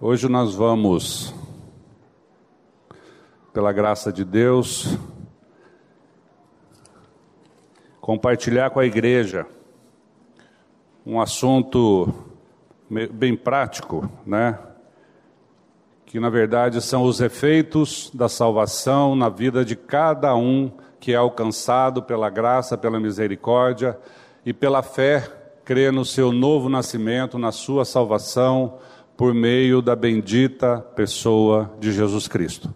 Hoje 0.00 0.28
nós 0.28 0.56
vamos, 0.56 1.32
pela 3.52 3.72
graça 3.72 4.12
de 4.12 4.24
Deus, 4.24 4.98
compartilhar 8.00 8.70
com 8.70 8.80
a 8.80 8.84
igreja 8.84 9.46
um 11.06 11.20
assunto 11.20 12.12
bem 12.90 13.36
prático, 13.36 14.10
né? 14.26 14.58
Que 16.04 16.18
na 16.18 16.28
verdade 16.28 16.82
são 16.82 17.04
os 17.04 17.20
efeitos 17.20 18.10
da 18.12 18.28
salvação 18.28 19.14
na 19.14 19.28
vida 19.28 19.64
de 19.64 19.76
cada 19.76 20.34
um 20.34 20.72
que 20.98 21.12
é 21.12 21.16
alcançado 21.16 22.02
pela 22.02 22.28
graça, 22.28 22.76
pela 22.76 22.98
misericórdia 22.98 23.96
e 24.44 24.52
pela 24.52 24.82
fé, 24.82 25.20
crê 25.64 25.92
no 25.92 26.04
seu 26.04 26.32
novo 26.32 26.68
nascimento, 26.68 27.38
na 27.38 27.52
sua 27.52 27.84
salvação 27.84 28.76
por 29.16 29.32
meio 29.32 29.80
da 29.80 29.94
bendita 29.94 30.78
pessoa 30.96 31.72
de 31.78 31.92
Jesus 31.92 32.26
Cristo. 32.26 32.74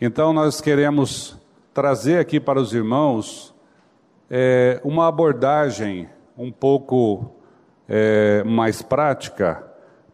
Então, 0.00 0.32
nós 0.32 0.60
queremos 0.60 1.36
trazer 1.74 2.18
aqui 2.18 2.38
para 2.38 2.60
os 2.60 2.72
irmãos 2.72 3.54
é, 4.30 4.80
uma 4.84 5.08
abordagem 5.08 6.08
um 6.36 6.50
pouco 6.50 7.34
é, 7.88 8.42
mais 8.44 8.80
prática, 8.80 9.64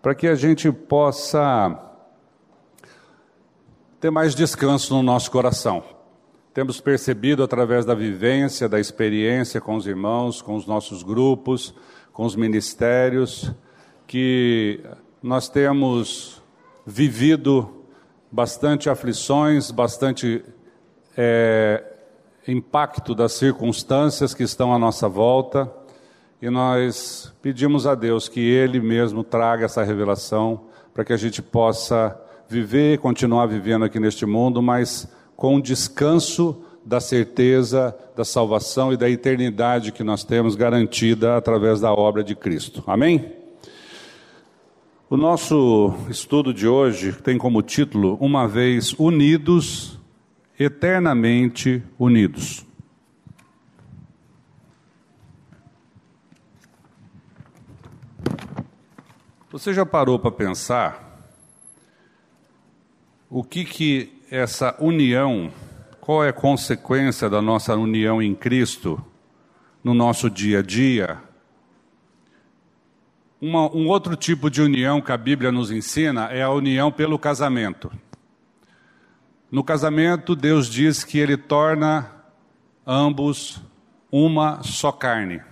para 0.00 0.14
que 0.14 0.26
a 0.26 0.34
gente 0.34 0.72
possa 0.72 1.78
ter 4.00 4.10
mais 4.10 4.34
descanso 4.34 4.94
no 4.94 5.02
nosso 5.02 5.30
coração. 5.30 5.82
Temos 6.54 6.80
percebido 6.80 7.42
através 7.42 7.84
da 7.84 7.94
vivência, 7.94 8.68
da 8.68 8.80
experiência 8.80 9.60
com 9.60 9.76
os 9.76 9.86
irmãos, 9.86 10.40
com 10.40 10.56
os 10.56 10.66
nossos 10.66 11.02
grupos, 11.02 11.74
com 12.12 12.24
os 12.24 12.34
ministérios, 12.34 13.52
que 14.06 14.80
nós 15.26 15.48
temos 15.48 16.40
vivido 16.86 17.68
bastante 18.30 18.88
aflições, 18.88 19.72
bastante 19.72 20.44
é, 21.16 21.82
impacto 22.46 23.12
das 23.12 23.32
circunstâncias 23.32 24.32
que 24.32 24.44
estão 24.44 24.72
à 24.72 24.78
nossa 24.78 25.08
volta, 25.08 25.68
e 26.40 26.48
nós 26.48 27.34
pedimos 27.42 27.88
a 27.88 27.96
Deus 27.96 28.28
que 28.28 28.38
Ele 28.38 28.78
mesmo 28.78 29.24
traga 29.24 29.64
essa 29.64 29.82
revelação 29.82 30.60
para 30.94 31.04
que 31.04 31.12
a 31.12 31.16
gente 31.16 31.42
possa 31.42 32.16
viver 32.48 32.94
e 32.94 32.98
continuar 32.98 33.46
vivendo 33.46 33.84
aqui 33.84 33.98
neste 33.98 34.24
mundo, 34.24 34.62
mas 34.62 35.08
com 35.34 35.60
descanso 35.60 36.62
da 36.84 37.00
certeza 37.00 37.92
da 38.14 38.24
salvação 38.24 38.92
e 38.92 38.96
da 38.96 39.10
eternidade 39.10 39.90
que 39.90 40.04
nós 40.04 40.22
temos 40.22 40.54
garantida 40.54 41.36
através 41.36 41.80
da 41.80 41.92
obra 41.92 42.22
de 42.22 42.36
Cristo. 42.36 42.84
Amém? 42.86 43.35
O 45.08 45.16
nosso 45.16 45.94
estudo 46.10 46.52
de 46.52 46.66
hoje 46.66 47.12
tem 47.12 47.38
como 47.38 47.62
título 47.62 48.16
Uma 48.20 48.48
vez 48.48 48.92
unidos, 48.98 50.00
eternamente 50.58 51.80
unidos. 51.96 52.66
Você 59.48 59.72
já 59.72 59.86
parou 59.86 60.18
para 60.18 60.32
pensar 60.32 61.22
o 63.30 63.44
que 63.44 63.64
que 63.64 64.12
essa 64.28 64.74
união, 64.80 65.52
qual 66.00 66.24
é 66.24 66.30
a 66.30 66.32
consequência 66.32 67.30
da 67.30 67.40
nossa 67.40 67.76
união 67.76 68.20
em 68.20 68.34
Cristo 68.34 69.00
no 69.84 69.94
nosso 69.94 70.28
dia 70.28 70.58
a 70.58 70.62
dia? 70.62 71.25
Uma, 73.40 73.70
um 73.74 73.86
outro 73.88 74.16
tipo 74.16 74.50
de 74.50 74.62
união 74.62 75.00
que 75.00 75.12
a 75.12 75.16
Bíblia 75.16 75.52
nos 75.52 75.70
ensina 75.70 76.26
é 76.26 76.42
a 76.42 76.50
união 76.50 76.90
pelo 76.90 77.18
casamento. 77.18 77.92
No 79.50 79.62
casamento, 79.62 80.34
Deus 80.34 80.68
diz 80.68 81.04
que 81.04 81.18
Ele 81.18 81.36
torna 81.36 82.10
ambos 82.86 83.60
uma 84.10 84.62
só 84.62 84.90
carne. 84.90 85.42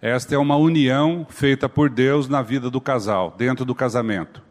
Esta 0.00 0.34
é 0.34 0.38
uma 0.38 0.56
união 0.56 1.26
feita 1.28 1.68
por 1.68 1.90
Deus 1.90 2.28
na 2.28 2.42
vida 2.42 2.70
do 2.70 2.80
casal, 2.80 3.34
dentro 3.36 3.64
do 3.64 3.74
casamento. 3.74 4.42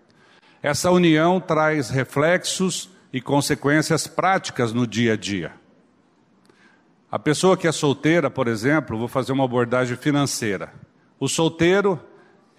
Essa 0.61 0.91
união 0.91 1.39
traz 1.39 1.89
reflexos 1.89 2.89
e 3.11 3.21
consequências 3.21 4.07
práticas 4.07 4.73
no 4.73 4.87
dia 4.87 5.13
a 5.13 5.15
dia. 5.15 5.51
A 7.11 7.19
pessoa 7.19 7.55
que 7.55 7.67
é 7.67 7.71
solteira, 7.71 8.29
por 8.29 8.47
exemplo, 8.47 8.97
vou 8.97 9.07
fazer 9.07 9.31
uma 9.31 9.45
abordagem 9.45 9.95
financeira. 9.95 10.73
O 11.19 11.27
solteiro 11.29 11.99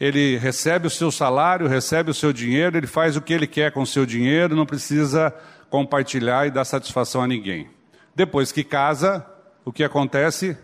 ele 0.00 0.36
recebe 0.36 0.86
o 0.86 0.90
seu 0.90 1.10
salário, 1.10 1.68
recebe 1.68 2.10
o 2.10 2.14
seu 2.14 2.32
dinheiro, 2.32 2.76
ele 2.76 2.86
faz 2.86 3.16
o 3.16 3.22
que 3.22 3.32
ele 3.32 3.46
quer 3.46 3.72
com 3.72 3.82
o 3.82 3.86
seu 3.86 4.04
dinheiro, 4.04 4.56
não 4.56 4.66
precisa 4.66 5.34
compartilhar 5.70 6.46
e 6.46 6.50
dar 6.50 6.64
satisfação 6.64 7.22
a 7.22 7.26
ninguém. 7.26 7.68
Depois 8.14 8.52
que 8.52 8.64
casa, 8.64 9.24
o 9.64 9.72
que 9.72 9.84
acontece? 9.84 10.56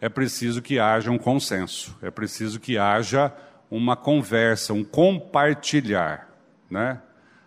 É 0.00 0.08
preciso 0.08 0.62
que 0.62 0.78
haja 0.78 1.10
um 1.10 1.18
consenso, 1.18 1.96
é 2.02 2.10
preciso 2.10 2.60
que 2.60 2.76
haja 2.78 3.32
uma 3.70 3.96
conversa, 3.96 4.72
um 4.72 4.84
compartilhar, 4.84 6.28
né? 6.70 7.00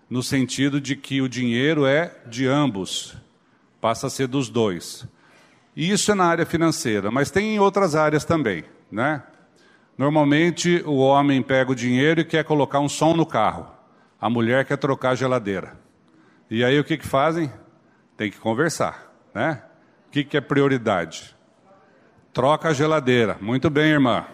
No 0.09 0.23
sentido 0.23 0.81
de 0.81 0.95
que 0.95 1.21
o 1.21 1.29
dinheiro 1.29 1.85
é 1.85 2.11
de 2.25 2.47
ambos, 2.47 3.15
passa 3.79 4.07
a 4.07 4.09
ser 4.09 4.27
dos 4.27 4.49
dois. 4.49 5.07
E 5.75 5.91
isso 5.91 6.11
é 6.11 6.15
na 6.15 6.25
área 6.25 6.45
financeira, 6.45 7.11
mas 7.11 7.29
tem 7.29 7.55
em 7.55 7.59
outras 7.59 7.95
áreas 7.95 8.25
também, 8.25 8.65
né? 8.91 9.23
Normalmente 9.99 10.81
o 10.85 10.95
homem 10.95 11.41
pega 11.41 11.73
o 11.73 11.75
dinheiro 11.75 12.21
e 12.21 12.23
quer 12.23 12.45
colocar 12.45 12.79
um 12.79 12.87
som 12.87 13.13
no 13.13 13.25
carro. 13.25 13.67
A 14.17 14.29
mulher 14.29 14.63
quer 14.63 14.77
trocar 14.77 15.09
a 15.09 15.15
geladeira. 15.15 15.77
E 16.49 16.63
aí 16.63 16.79
o 16.79 16.85
que, 16.85 16.97
que 16.97 17.05
fazem? 17.05 17.51
Tem 18.15 18.31
que 18.31 18.39
conversar, 18.39 19.13
né? 19.35 19.61
O 20.07 20.11
que, 20.11 20.23
que 20.23 20.37
é 20.37 20.41
prioridade? 20.41 21.35
Troca 22.31 22.69
a 22.69 22.73
geladeira. 22.73 23.37
Muito 23.41 23.69
bem, 23.69 23.91
irmã. 23.91 24.25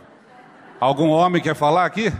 Algum 0.79 1.09
homem 1.09 1.41
quer 1.41 1.55
falar 1.55 1.85
aqui? 1.85 2.13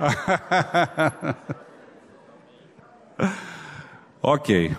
ok. 4.22 4.74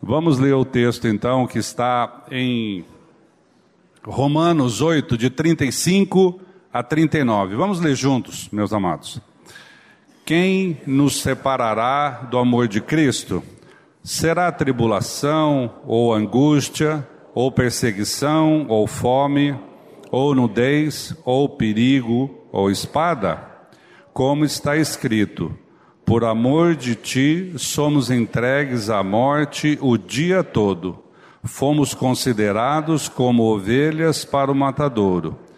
Vamos 0.00 0.38
ler 0.38 0.54
o 0.54 0.64
texto 0.64 1.08
então 1.08 1.44
que 1.48 1.58
está 1.58 2.24
em 2.30 2.84
Romanos 4.04 4.80
8, 4.80 5.18
de 5.18 5.28
35 5.28 6.40
a 6.72 6.82
39. 6.82 7.56
Vamos 7.56 7.80
ler 7.80 7.94
juntos, 7.94 8.48
meus 8.50 8.72
amados. 8.72 9.20
Quem 10.24 10.80
nos 10.86 11.20
separará 11.20 12.28
do 12.30 12.38
amor 12.38 12.68
de 12.68 12.80
Cristo? 12.80 13.42
Será 14.02 14.50
tribulação, 14.52 15.74
ou 15.84 16.14
angústia, 16.14 17.06
ou 17.34 17.50
perseguição, 17.50 18.66
ou 18.68 18.86
fome, 18.86 19.58
ou 20.10 20.34
nudez, 20.34 21.14
ou 21.24 21.48
perigo, 21.48 22.30
ou 22.52 22.70
espada? 22.70 23.44
Como 24.12 24.44
está 24.44 24.76
escrito: 24.76 25.52
Por 26.04 26.24
amor 26.24 26.76
de 26.76 26.94
ti 26.94 27.52
somos 27.56 28.10
entregues 28.10 28.88
à 28.88 29.02
morte 29.02 29.76
o 29.80 29.98
dia 29.98 30.44
todo. 30.44 31.02
Fomos 31.42 31.94
considerados 31.94 33.08
como 33.08 33.42
ovelhas 33.42 34.24
para 34.24 34.52
o 34.52 34.54
matadouro. 34.54 35.49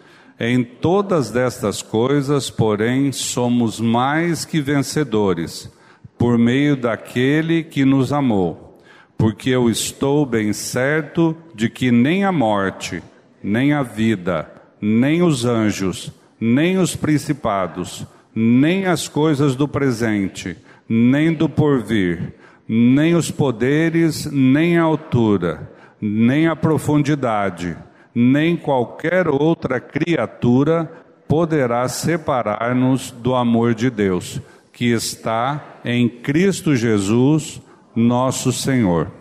Em 0.45 0.61
todas 0.61 1.31
destas 1.31 1.81
coisas, 1.81 2.49
porém, 2.49 3.13
somos 3.13 3.79
mais 3.79 4.43
que 4.43 4.59
vencedores, 4.59 5.71
por 6.17 6.37
meio 6.37 6.75
daquele 6.75 7.63
que 7.63 7.85
nos 7.85 8.11
amou. 8.11 8.77
Porque 9.17 9.51
eu 9.51 9.69
estou 9.69 10.25
bem 10.25 10.51
certo 10.51 11.33
de 11.55 11.69
que 11.69 11.91
nem 11.91 12.25
a 12.25 12.31
morte, 12.33 13.01
nem 13.41 13.71
a 13.71 13.83
vida, 13.83 14.51
nem 14.81 15.23
os 15.23 15.45
anjos, 15.45 16.11
nem 16.37 16.77
os 16.77 16.93
principados, 16.93 18.05
nem 18.35 18.85
as 18.85 19.07
coisas 19.07 19.55
do 19.55 19.65
presente, 19.65 20.57
nem 20.89 21.31
do 21.31 21.47
porvir, 21.47 22.33
nem 22.67 23.15
os 23.15 23.31
poderes, 23.31 24.25
nem 24.25 24.77
a 24.77 24.83
altura, 24.83 25.71
nem 26.01 26.47
a 26.47 26.53
profundidade, 26.53 27.77
nem 28.13 28.55
qualquer 28.55 29.27
outra 29.27 29.79
criatura 29.79 30.91
poderá 31.27 31.87
separar-nos 31.87 33.11
do 33.11 33.33
amor 33.33 33.73
de 33.73 33.89
Deus, 33.89 34.41
que 34.71 34.85
está 34.91 35.79
em 35.83 36.07
Cristo 36.07 36.75
Jesus, 36.75 37.61
nosso 37.95 38.51
Senhor. 38.51 39.11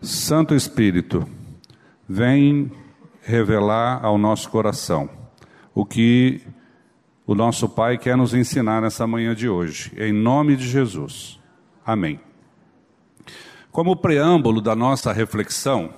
Santo 0.00 0.54
Espírito, 0.54 1.26
vem 2.08 2.70
revelar 3.22 4.04
ao 4.04 4.16
nosso 4.16 4.48
coração 4.48 5.08
o 5.74 5.84
que 5.84 6.40
o 7.26 7.34
nosso 7.34 7.68
Pai 7.68 7.98
quer 7.98 8.16
nos 8.16 8.32
ensinar 8.32 8.80
nessa 8.80 9.06
manhã 9.06 9.34
de 9.34 9.48
hoje, 9.48 9.92
em 9.98 10.12
nome 10.12 10.56
de 10.56 10.66
Jesus. 10.66 11.38
Amém. 11.84 12.20
Como 13.70 13.96
preâmbulo 13.96 14.60
da 14.60 14.74
nossa 14.74 15.12
reflexão, 15.12 15.90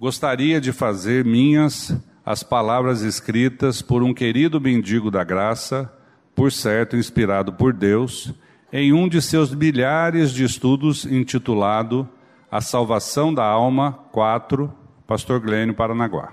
Gostaria 0.00 0.60
de 0.60 0.72
fazer 0.72 1.24
minhas 1.24 1.92
as 2.24 2.44
palavras 2.44 3.02
escritas 3.02 3.82
por 3.82 4.00
um 4.00 4.14
querido 4.14 4.60
mendigo 4.60 5.10
da 5.10 5.24
graça, 5.24 5.92
por 6.36 6.52
certo 6.52 6.96
inspirado 6.96 7.52
por 7.54 7.72
Deus, 7.72 8.32
em 8.72 8.92
um 8.92 9.08
de 9.08 9.20
seus 9.20 9.52
milhares 9.52 10.30
de 10.30 10.44
estudos 10.44 11.04
intitulado 11.04 12.08
A 12.48 12.60
Salvação 12.60 13.34
da 13.34 13.44
Alma 13.44 13.90
4, 14.12 14.72
Pastor 15.04 15.40
Glênio 15.40 15.74
Paranaguá. 15.74 16.32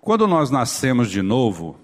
Quando 0.00 0.26
nós 0.26 0.50
nascemos 0.50 1.10
de 1.10 1.20
novo, 1.20 1.78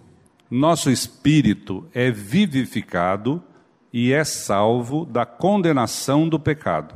nosso 0.50 0.91
espírito 0.91 1.87
é 1.93 2.11
vivificado 2.11 3.44
e 3.93 4.11
é 4.11 4.25
salvo 4.25 5.05
da 5.05 5.26
condenação 5.26 6.26
do 6.26 6.41
pecado. 6.41 6.94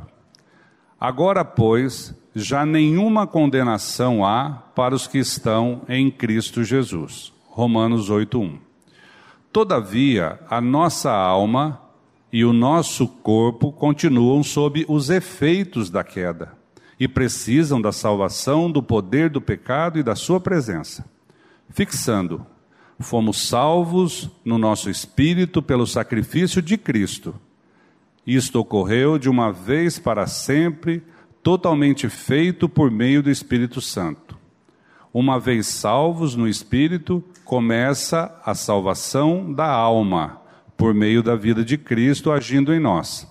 Agora, 0.99 1.45
pois, 1.45 2.19
já 2.35 2.65
nenhuma 2.65 3.27
condenação 3.27 4.25
há 4.25 4.51
para 4.75 4.95
os 4.95 5.07
que 5.07 5.17
estão 5.17 5.81
em 5.87 6.09
Cristo 6.09 6.63
Jesus. 6.63 7.33
Romanos 7.47 8.09
8:1. 8.09 8.57
Todavia, 9.51 10.39
a 10.49 10.61
nossa 10.61 11.11
alma 11.11 11.81
e 12.31 12.45
o 12.45 12.53
nosso 12.53 13.07
corpo 13.07 13.71
continuam 13.71 14.41
sob 14.43 14.85
os 14.87 15.09
efeitos 15.09 15.89
da 15.89 16.03
queda 16.03 16.53
e 16.97 17.07
precisam 17.07 17.81
da 17.81 17.91
salvação 17.91 18.71
do 18.71 18.81
poder 18.81 19.29
do 19.29 19.41
pecado 19.41 19.99
e 19.99 20.03
da 20.03 20.15
sua 20.15 20.39
presença. 20.39 21.03
Fixando, 21.69 22.45
fomos 22.99 23.47
salvos 23.47 24.29
no 24.45 24.57
nosso 24.57 24.89
espírito 24.89 25.61
pelo 25.61 25.85
sacrifício 25.85 26.61
de 26.61 26.77
Cristo. 26.77 27.35
Isto 28.25 28.59
ocorreu 28.59 29.17
de 29.17 29.29
uma 29.29 29.51
vez 29.51 29.97
para 29.97 30.27
sempre, 30.27 31.03
totalmente 31.43 32.07
feito 32.09 32.69
por 32.69 32.91
meio 32.91 33.23
do 33.23 33.29
Espírito 33.29 33.81
Santo. 33.81 34.37
Uma 35.13 35.39
vez 35.39 35.67
salvos 35.67 36.35
no 36.35 36.47
espírito, 36.47 37.23
começa 37.43 38.39
a 38.45 38.53
salvação 38.53 39.51
da 39.51 39.67
alma, 39.67 40.41
por 40.77 40.93
meio 40.93 41.21
da 41.21 41.35
vida 41.35 41.65
de 41.65 41.77
Cristo 41.77 42.31
agindo 42.31 42.73
em 42.73 42.79
nós. 42.79 43.27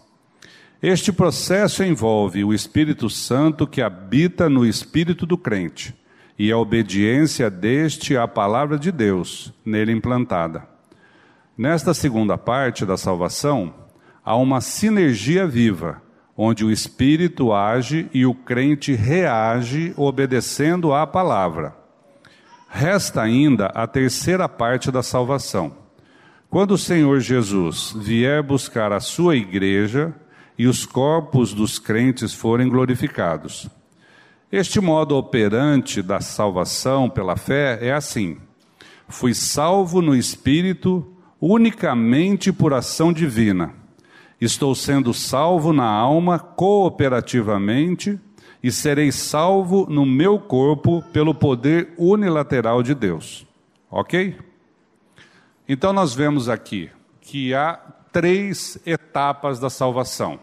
Este 0.82 1.12
processo 1.12 1.82
envolve 1.82 2.44
o 2.44 2.54
Espírito 2.54 3.08
Santo 3.10 3.66
que 3.66 3.82
habita 3.82 4.48
no 4.48 4.64
espírito 4.64 5.26
do 5.26 5.36
crente 5.36 5.94
e 6.38 6.50
a 6.50 6.56
obediência 6.56 7.50
deste 7.50 8.16
à 8.16 8.26
palavra 8.26 8.78
de 8.78 8.90
Deus 8.90 9.52
nele 9.64 9.92
implantada. 9.92 10.66
Nesta 11.56 11.92
segunda 11.92 12.38
parte 12.38 12.86
da 12.86 12.96
salvação, 12.96 13.74
há 14.24 14.34
uma 14.36 14.62
sinergia 14.62 15.46
viva, 15.46 16.00
onde 16.42 16.64
o 16.64 16.70
Espírito 16.70 17.52
age 17.52 18.08
e 18.14 18.24
o 18.24 18.32
crente 18.32 18.94
reage 18.94 19.92
obedecendo 19.94 20.94
à 20.94 21.06
palavra. 21.06 21.76
Resta 22.66 23.20
ainda 23.20 23.66
a 23.66 23.86
terceira 23.86 24.48
parte 24.48 24.90
da 24.90 25.02
salvação. 25.02 25.70
Quando 26.48 26.70
o 26.70 26.78
Senhor 26.78 27.20
Jesus 27.20 27.94
vier 27.94 28.42
buscar 28.42 28.90
a 28.90 29.00
sua 29.00 29.36
igreja 29.36 30.14
e 30.56 30.66
os 30.66 30.86
corpos 30.86 31.52
dos 31.52 31.78
crentes 31.78 32.32
forem 32.32 32.70
glorificados. 32.70 33.68
Este 34.50 34.80
modo 34.80 35.18
operante 35.18 36.00
da 36.00 36.22
salvação 36.22 37.10
pela 37.10 37.36
fé 37.36 37.78
é 37.82 37.92
assim: 37.92 38.38
fui 39.06 39.34
salvo 39.34 40.00
no 40.00 40.16
espírito 40.16 41.06
unicamente 41.38 42.50
por 42.50 42.72
ação 42.72 43.12
divina. 43.12 43.79
Estou 44.40 44.74
sendo 44.74 45.12
salvo 45.12 45.72
na 45.72 45.84
alma 45.84 46.38
cooperativamente 46.38 48.18
e 48.62 48.72
serei 48.72 49.12
salvo 49.12 49.86
no 49.88 50.06
meu 50.06 50.38
corpo 50.38 51.02
pelo 51.12 51.34
poder 51.34 51.92
unilateral 51.98 52.82
de 52.82 52.94
Deus. 52.94 53.46
Ok? 53.90 54.38
Então 55.68 55.92
nós 55.92 56.14
vemos 56.14 56.48
aqui 56.48 56.90
que 57.20 57.54
há 57.54 57.74
três 58.12 58.78
etapas 58.86 59.60
da 59.60 59.68
salvação. 59.68 60.40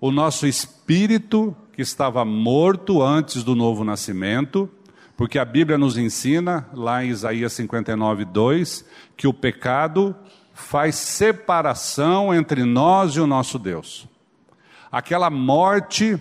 O 0.00 0.10
nosso 0.10 0.46
espírito 0.46 1.54
que 1.72 1.82
estava 1.82 2.24
morto 2.24 3.02
antes 3.02 3.42
do 3.42 3.54
novo 3.54 3.84
nascimento, 3.84 4.68
porque 5.16 5.38
a 5.38 5.44
Bíblia 5.44 5.78
nos 5.78 5.96
ensina, 5.96 6.68
lá 6.74 7.04
em 7.04 7.08
Isaías 7.08 7.52
59, 7.52 8.24
2, 8.24 8.84
que 9.16 9.26
o 9.26 9.32
pecado 9.32 10.14
faz 10.52 10.96
separação 10.96 12.34
entre 12.34 12.64
nós 12.64 13.12
e 13.12 13.20
o 13.20 13.26
nosso 13.26 13.58
Deus. 13.58 14.06
Aquela 14.90 15.30
morte 15.30 16.20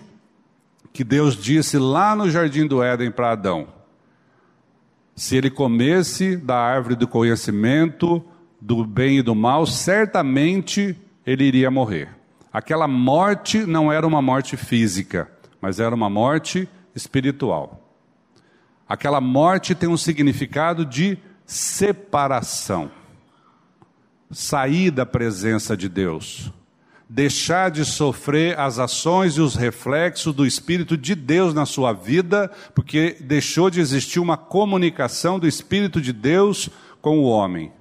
que 0.93 1.03
Deus 1.03 1.35
disse 1.35 1.77
lá 1.77 2.15
no 2.15 2.29
jardim 2.29 2.67
do 2.67 2.81
Éden 2.83 3.11
para 3.11 3.31
Adão: 3.31 3.67
se 5.15 5.35
ele 5.35 5.49
comesse 5.49 6.35
da 6.37 6.57
árvore 6.57 6.95
do 6.95 7.07
conhecimento 7.07 8.23
do 8.59 8.85
bem 8.85 9.17
e 9.17 9.21
do 9.21 9.35
mal, 9.35 9.65
certamente 9.65 10.95
ele 11.25 11.43
iria 11.43 11.71
morrer. 11.71 12.09
Aquela 12.53 12.87
morte 12.87 13.65
não 13.65 13.91
era 13.91 14.05
uma 14.05 14.21
morte 14.21 14.57
física, 14.57 15.31
mas 15.61 15.79
era 15.79 15.95
uma 15.95 16.09
morte 16.09 16.67
espiritual. 16.93 17.81
Aquela 18.87 19.21
morte 19.21 19.73
tem 19.73 19.87
um 19.87 19.95
significado 19.95 20.85
de 20.85 21.17
separação, 21.45 22.91
sair 24.31 24.91
da 24.91 25.05
presença 25.05 25.75
de 25.75 25.89
Deus, 25.89 26.51
deixar 27.09 27.69
de 27.69 27.83
sofrer 27.83 28.57
as 28.57 28.79
ações 28.79 29.35
e 29.35 29.41
os 29.41 29.55
reflexos 29.55 30.33
do 30.33 30.45
Espírito 30.45 30.97
de 30.97 31.13
Deus 31.13 31.53
na 31.53 31.65
sua 31.65 31.93
vida, 31.93 32.49
porque 32.73 33.17
deixou 33.19 33.69
de 33.69 33.79
existir 33.79 34.19
uma 34.19 34.37
comunicação 34.37 35.37
do 35.37 35.47
Espírito 35.47 35.99
de 35.99 36.13
Deus 36.13 36.69
com 37.01 37.19
o 37.19 37.23
homem. 37.23 37.71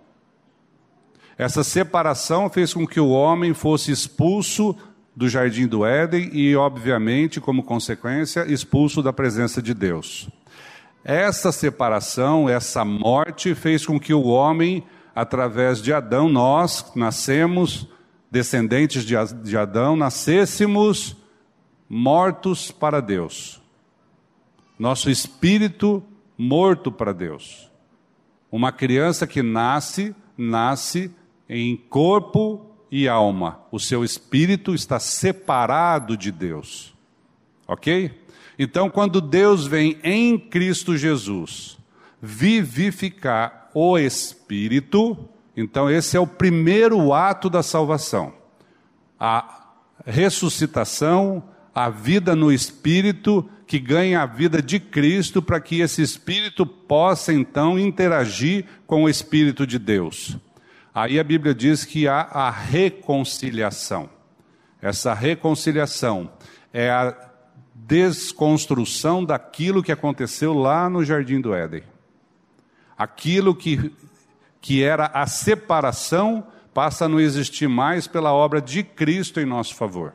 Essa 1.38 1.64
separação 1.64 2.50
fez 2.50 2.74
com 2.74 2.86
que 2.86 3.00
o 3.00 3.08
homem 3.08 3.54
fosse 3.54 3.90
expulso 3.90 4.76
do 5.16 5.28
jardim 5.28 5.66
do 5.66 5.86
Éden 5.86 6.30
e, 6.32 6.54
obviamente, 6.54 7.40
como 7.40 7.62
consequência, 7.62 8.44
expulso 8.50 9.02
da 9.02 9.12
presença 9.12 9.62
de 9.62 9.72
Deus. 9.72 10.28
Essa 11.02 11.50
separação, 11.50 12.48
essa 12.48 12.84
morte, 12.84 13.54
fez 13.54 13.86
com 13.86 13.98
que 13.98 14.12
o 14.12 14.24
homem, 14.24 14.84
através 15.14 15.80
de 15.82 15.92
Adão, 15.92 16.28
nós 16.28 16.92
nascemos, 16.94 17.86
descendentes 18.30 19.04
de 19.04 19.56
Adão, 19.56 19.96
nascêssemos 19.96 21.16
mortos 21.88 22.70
para 22.70 23.00
Deus. 23.00 23.60
Nosso 24.78 25.10
espírito 25.10 26.02
morto 26.38 26.90
para 26.90 27.12
Deus. 27.12 27.70
Uma 28.50 28.72
criança 28.72 29.26
que 29.26 29.42
nasce, 29.42 30.14
nasce 30.38 31.10
em 31.48 31.76
corpo 31.76 32.66
e 32.90 33.08
alma. 33.08 33.60
O 33.70 33.78
seu 33.78 34.04
espírito 34.04 34.74
está 34.74 34.98
separado 34.98 36.16
de 36.16 36.32
Deus. 36.32 36.94
Ok? 37.66 38.10
Então, 38.58 38.90
quando 38.90 39.20
Deus 39.20 39.66
vem 39.66 39.98
em 40.02 40.38
Cristo 40.38 40.96
Jesus 40.96 41.78
vivificar 42.20 43.59
o 43.74 43.98
espírito, 43.98 45.28
então 45.56 45.90
esse 45.90 46.16
é 46.16 46.20
o 46.20 46.26
primeiro 46.26 47.12
ato 47.12 47.50
da 47.50 47.62
salvação. 47.62 48.32
A 49.18 49.72
ressuscitação, 50.04 51.42
a 51.74 51.88
vida 51.90 52.34
no 52.34 52.52
espírito 52.52 53.48
que 53.66 53.78
ganha 53.78 54.22
a 54.22 54.26
vida 54.26 54.60
de 54.60 54.80
Cristo 54.80 55.40
para 55.40 55.60
que 55.60 55.80
esse 55.80 56.02
espírito 56.02 56.66
possa 56.66 57.32
então 57.32 57.78
interagir 57.78 58.64
com 58.86 59.04
o 59.04 59.08
espírito 59.08 59.66
de 59.66 59.78
Deus. 59.78 60.36
Aí 60.92 61.20
a 61.20 61.24
Bíblia 61.24 61.54
diz 61.54 61.84
que 61.84 62.08
há 62.08 62.22
a 62.22 62.50
reconciliação. 62.50 64.10
Essa 64.82 65.14
reconciliação 65.14 66.32
é 66.72 66.90
a 66.90 67.16
desconstrução 67.74 69.24
daquilo 69.24 69.82
que 69.82 69.92
aconteceu 69.92 70.52
lá 70.52 70.90
no 70.90 71.04
jardim 71.04 71.40
do 71.40 71.54
Éden. 71.54 71.82
Aquilo 73.00 73.54
que, 73.54 73.90
que 74.60 74.82
era 74.82 75.06
a 75.06 75.26
separação 75.26 76.46
passa 76.74 77.06
a 77.06 77.08
não 77.08 77.18
existir 77.18 77.66
mais 77.66 78.06
pela 78.06 78.30
obra 78.30 78.60
de 78.60 78.82
Cristo 78.82 79.40
em 79.40 79.46
nosso 79.46 79.74
favor. 79.74 80.12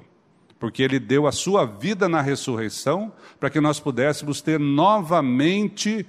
Porque 0.60 0.84
ele 0.84 1.00
deu 1.00 1.26
a 1.26 1.32
sua 1.32 1.66
vida 1.66 2.08
na 2.08 2.22
ressurreição 2.22 3.12
para 3.40 3.50
que 3.50 3.60
nós 3.60 3.80
pudéssemos 3.80 4.40
ter 4.40 4.60
novamente 4.60 6.06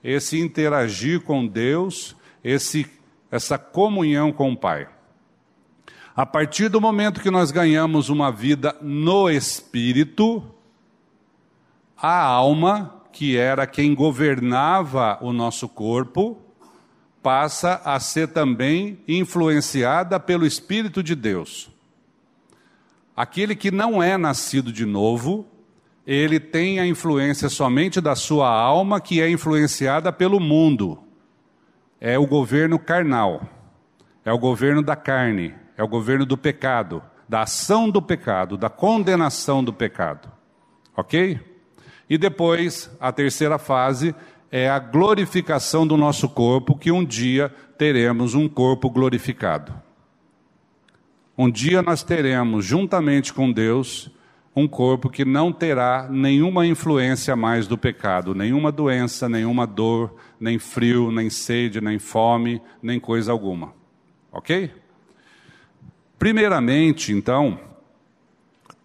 esse 0.00 0.38
interagir 0.38 1.22
com 1.22 1.44
Deus, 1.44 2.14
esse 2.44 2.88
essa 3.28 3.58
comunhão 3.58 4.30
com 4.30 4.52
o 4.52 4.56
Pai. 4.56 4.88
A 6.14 6.24
partir 6.24 6.68
do 6.68 6.80
momento 6.80 7.20
que 7.20 7.32
nós 7.32 7.50
ganhamos 7.50 8.08
uma 8.08 8.30
vida 8.30 8.76
no 8.80 9.28
espírito, 9.28 10.40
a 11.96 12.20
alma, 12.22 13.01
que 13.12 13.36
era 13.36 13.66
quem 13.66 13.94
governava 13.94 15.18
o 15.20 15.32
nosso 15.32 15.68
corpo, 15.68 16.38
passa 17.22 17.80
a 17.84 18.00
ser 18.00 18.28
também 18.28 18.98
influenciada 19.06 20.18
pelo 20.18 20.46
Espírito 20.46 21.02
de 21.02 21.14
Deus. 21.14 21.70
Aquele 23.14 23.54
que 23.54 23.70
não 23.70 24.02
é 24.02 24.16
nascido 24.16 24.72
de 24.72 24.86
novo, 24.86 25.46
ele 26.06 26.40
tem 26.40 26.80
a 26.80 26.86
influência 26.86 27.48
somente 27.48 28.00
da 28.00 28.16
sua 28.16 28.48
alma, 28.48 29.00
que 29.00 29.20
é 29.20 29.30
influenciada 29.30 30.12
pelo 30.12 30.40
mundo 30.40 30.98
é 32.04 32.18
o 32.18 32.26
governo 32.26 32.80
carnal. 32.80 33.48
é 34.24 34.32
o 34.32 34.38
governo 34.38 34.82
da 34.82 34.96
carne, 34.96 35.54
é 35.76 35.82
o 35.82 35.88
governo 35.88 36.24
do 36.26 36.36
pecado, 36.36 37.02
da 37.28 37.42
ação 37.42 37.88
do 37.88 38.00
pecado, 38.02 38.56
da 38.56 38.68
condenação 38.68 39.62
do 39.64 39.72
pecado. 39.72 40.30
Ok? 40.96 41.40
E 42.12 42.18
depois, 42.18 42.94
a 43.00 43.10
terceira 43.10 43.56
fase 43.56 44.14
é 44.50 44.68
a 44.68 44.78
glorificação 44.78 45.86
do 45.86 45.96
nosso 45.96 46.28
corpo, 46.28 46.76
que 46.76 46.92
um 46.92 47.02
dia 47.02 47.48
teremos 47.78 48.34
um 48.34 48.46
corpo 48.46 48.90
glorificado. 48.90 49.72
Um 51.38 51.50
dia 51.50 51.80
nós 51.80 52.02
teremos, 52.02 52.66
juntamente 52.66 53.32
com 53.32 53.50
Deus, 53.50 54.10
um 54.54 54.68
corpo 54.68 55.08
que 55.08 55.24
não 55.24 55.50
terá 55.50 56.06
nenhuma 56.10 56.66
influência 56.66 57.34
mais 57.34 57.66
do 57.66 57.78
pecado, 57.78 58.34
nenhuma 58.34 58.70
doença, 58.70 59.26
nenhuma 59.26 59.66
dor, 59.66 60.14
nem 60.38 60.58
frio, 60.58 61.10
nem 61.10 61.30
sede, 61.30 61.80
nem 61.80 61.98
fome, 61.98 62.60
nem 62.82 63.00
coisa 63.00 63.32
alguma. 63.32 63.72
Ok? 64.30 64.70
Primeiramente, 66.18 67.10
então, 67.10 67.58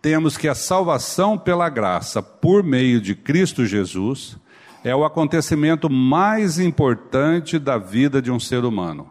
temos 0.01 0.37
que 0.37 0.47
a 0.47 0.55
salvação 0.55 1.37
pela 1.37 1.69
graça 1.69 2.21
por 2.21 2.63
meio 2.63 3.01
de 3.01 3.15
Cristo 3.15 3.65
Jesus 3.65 4.37
é 4.83 4.95
o 4.95 5.03
acontecimento 5.03 5.89
mais 5.89 6.59
importante 6.59 7.59
da 7.59 7.77
vida 7.77 8.21
de 8.21 8.31
um 8.31 8.39
ser 8.39 8.63
humano, 8.63 9.09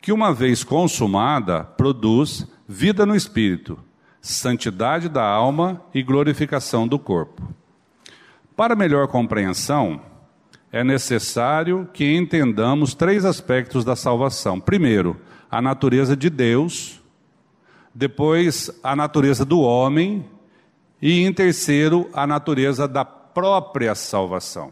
que 0.00 0.12
uma 0.12 0.32
vez 0.32 0.62
consumada, 0.62 1.64
produz 1.64 2.46
vida 2.68 3.06
no 3.06 3.16
espírito, 3.16 3.78
santidade 4.20 5.08
da 5.08 5.24
alma 5.24 5.80
e 5.94 6.02
glorificação 6.02 6.86
do 6.86 6.98
corpo. 6.98 7.42
Para 8.54 8.76
melhor 8.76 9.08
compreensão, 9.08 10.00
é 10.72 10.82
necessário 10.84 11.88
que 11.92 12.14
entendamos 12.14 12.94
três 12.94 13.24
aspectos 13.24 13.84
da 13.84 13.96
salvação. 13.96 14.60
Primeiro, 14.60 15.16
a 15.50 15.62
natureza 15.62 16.16
de 16.16 16.28
Deus, 16.28 16.95
depois, 17.98 18.70
a 18.82 18.94
natureza 18.94 19.42
do 19.42 19.60
homem 19.60 20.22
e, 21.00 21.22
em 21.22 21.32
terceiro, 21.32 22.10
a 22.12 22.26
natureza 22.26 22.86
da 22.86 23.06
própria 23.06 23.94
salvação. 23.94 24.70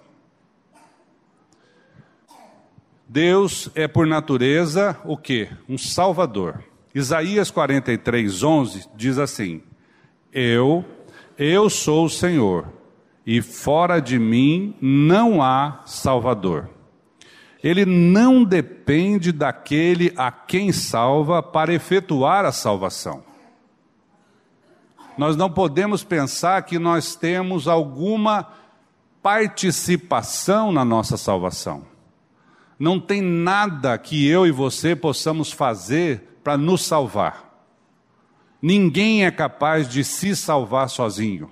Deus 3.08 3.70
é 3.74 3.88
por 3.88 4.06
natureza 4.06 5.00
o 5.06 5.16
que? 5.16 5.48
Um 5.66 5.78
salvador. 5.78 6.62
Isaías 6.94 7.50
43, 7.50 8.42
11 8.42 8.88
diz 8.94 9.16
assim: 9.16 9.62
Eu, 10.30 10.84
eu 11.38 11.70
sou 11.70 12.04
o 12.04 12.10
Senhor, 12.10 12.66
e 13.24 13.40
fora 13.40 14.00
de 14.00 14.18
mim 14.18 14.76
não 14.82 15.40
há 15.40 15.80
salvador. 15.86 16.68
Ele 17.64 17.86
não 17.86 18.44
depende 18.44 19.32
daquele 19.32 20.12
a 20.18 20.30
quem 20.30 20.70
salva 20.70 21.42
para 21.42 21.72
efetuar 21.72 22.44
a 22.44 22.52
salvação. 22.52 23.24
Nós 25.16 25.34
não 25.34 25.50
podemos 25.50 26.04
pensar 26.04 26.62
que 26.64 26.78
nós 26.78 27.16
temos 27.16 27.66
alguma 27.66 28.52
participação 29.22 30.70
na 30.70 30.84
nossa 30.84 31.16
salvação. 31.16 31.86
Não 32.78 33.00
tem 33.00 33.22
nada 33.22 33.96
que 33.96 34.28
eu 34.28 34.46
e 34.46 34.50
você 34.50 34.94
possamos 34.94 35.50
fazer 35.50 36.38
para 36.44 36.58
nos 36.58 36.84
salvar. 36.84 37.50
Ninguém 38.60 39.24
é 39.24 39.30
capaz 39.30 39.88
de 39.88 40.04
se 40.04 40.36
salvar 40.36 40.90
sozinho. 40.90 41.48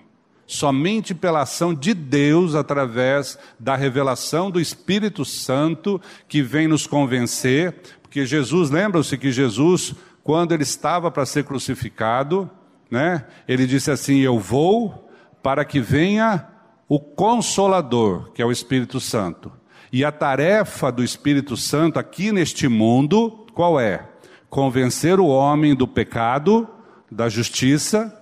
Somente 0.53 1.15
pela 1.15 1.41
ação 1.41 1.73
de 1.73 1.95
Deus, 1.95 2.55
através 2.55 3.39
da 3.59 3.75
revelação 3.75 4.51
do 4.51 4.61
Espírito 4.61 5.25
Santo, 5.25 5.99
que 6.29 6.43
vem 6.43 6.69
nos 6.69 6.87
convencer, 6.87 7.75
porque 8.03 8.27
Jesus, 8.27 8.69
lembram-se 8.69 9.17
que 9.17 9.33
Jesus, 9.33 9.95
quando 10.23 10.53
ele 10.53 10.63
estava 10.63 11.11
para 11.11 11.25
ser 11.25 11.45
crucificado, 11.45 12.51
né, 12.91 13.25
ele 13.49 13.67
disse 13.67 13.91
assim: 13.91 14.19
Eu 14.19 14.39
vou 14.39 15.11
para 15.43 15.65
que 15.65 15.81
venha 15.81 16.47
o 16.87 17.01
Consolador, 17.01 18.31
que 18.33 18.43
é 18.43 18.45
o 18.45 18.53
Espírito 18.53 19.01
Santo. 19.01 19.51
E 19.91 20.05
a 20.05 20.13
tarefa 20.13 20.93
do 20.93 21.03
Espírito 21.03 21.57
Santo 21.57 21.99
aqui 21.99 22.31
neste 22.31 22.69
mundo, 22.69 23.47
qual 23.55 23.81
é? 23.81 24.07
Convencer 24.51 25.19
o 25.19 25.29
homem 25.29 25.75
do 25.75 25.89
pecado, 25.89 26.69
da 27.11 27.31
justiça 27.31 28.15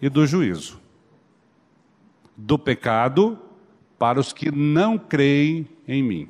e 0.00 0.08
do 0.08 0.24
juízo. 0.28 0.81
Do 2.44 2.58
pecado 2.58 3.38
para 3.98 4.18
os 4.18 4.32
que 4.32 4.50
não 4.50 4.98
creem 4.98 5.68
em 5.86 6.02
mim. 6.02 6.28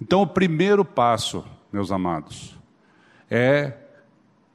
Então, 0.00 0.22
o 0.22 0.26
primeiro 0.26 0.84
passo, 0.84 1.44
meus 1.72 1.90
amados, 1.90 2.56
é 3.28 3.74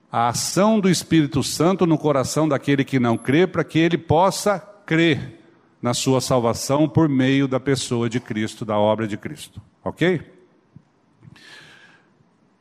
a 0.10 0.30
ação 0.30 0.80
do 0.80 0.90
Espírito 0.90 1.44
Santo 1.44 1.86
no 1.86 1.98
coração 1.98 2.48
daquele 2.48 2.86
que 2.86 2.98
não 2.98 3.18
crê, 3.18 3.46
para 3.46 3.64
que 3.64 3.78
ele 3.78 3.98
possa 3.98 4.58
crer 4.86 5.42
na 5.82 5.94
sua 5.94 6.22
salvação 6.22 6.88
por 6.88 7.10
meio 7.10 7.46
da 7.48 7.60
pessoa 7.60 8.10
de 8.10 8.20
Cristo, 8.20 8.64
da 8.64 8.78
obra 8.78 9.06
de 9.06 9.18
Cristo. 9.18 9.62
Ok? 9.84 10.22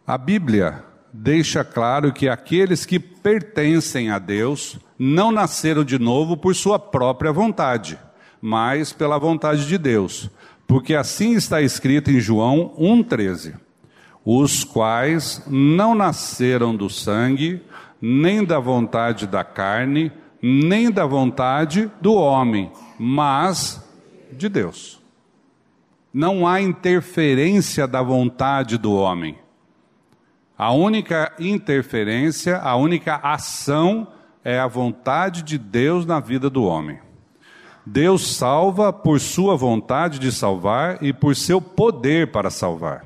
A 0.04 0.18
Bíblia 0.18 0.84
deixa 1.12 1.64
claro 1.64 2.12
que 2.12 2.28
aqueles 2.28 2.84
que 2.84 2.98
pertencem 2.98 4.10
a 4.10 4.18
Deus 4.18 4.76
não 4.98 5.30
nasceram 5.30 5.84
de 5.84 5.98
novo 5.98 6.36
por 6.36 6.54
sua 6.54 6.78
própria 6.78 7.32
vontade, 7.32 7.98
mas 8.40 8.92
pela 8.92 9.18
vontade 9.18 9.66
de 9.66 9.78
Deus, 9.78 10.30
porque 10.66 10.94
assim 10.94 11.34
está 11.34 11.60
escrito 11.60 12.10
em 12.10 12.20
João 12.20 12.74
1,13: 12.78 13.54
os 14.24 14.64
quais 14.64 15.42
não 15.46 15.94
nasceram 15.94 16.74
do 16.74 16.90
sangue, 16.90 17.62
nem 18.00 18.44
da 18.44 18.58
vontade 18.58 19.26
da 19.26 19.44
carne, 19.44 20.10
nem 20.42 20.90
da 20.90 21.06
vontade 21.06 21.90
do 22.00 22.14
homem, 22.14 22.70
mas 22.98 23.82
de 24.32 24.48
Deus. 24.48 25.00
Não 26.12 26.46
há 26.46 26.60
interferência 26.60 27.86
da 27.86 28.02
vontade 28.02 28.78
do 28.78 28.94
homem. 28.94 29.38
A 30.56 30.72
única 30.72 31.32
interferência, 31.38 32.56
a 32.58 32.74
única 32.74 33.16
ação 33.16 34.08
é 34.46 34.60
a 34.60 34.68
vontade 34.68 35.42
de 35.42 35.58
Deus 35.58 36.06
na 36.06 36.20
vida 36.20 36.48
do 36.48 36.62
homem. 36.62 37.00
Deus 37.84 38.36
salva 38.36 38.92
por 38.92 39.18
sua 39.18 39.56
vontade 39.56 40.20
de 40.20 40.30
salvar 40.30 41.02
e 41.02 41.12
por 41.12 41.34
seu 41.34 41.60
poder 41.60 42.30
para 42.30 42.48
salvar. 42.48 43.04